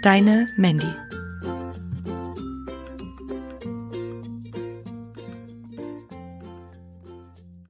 Deine 0.00 0.48
Mandy. 0.56 1.19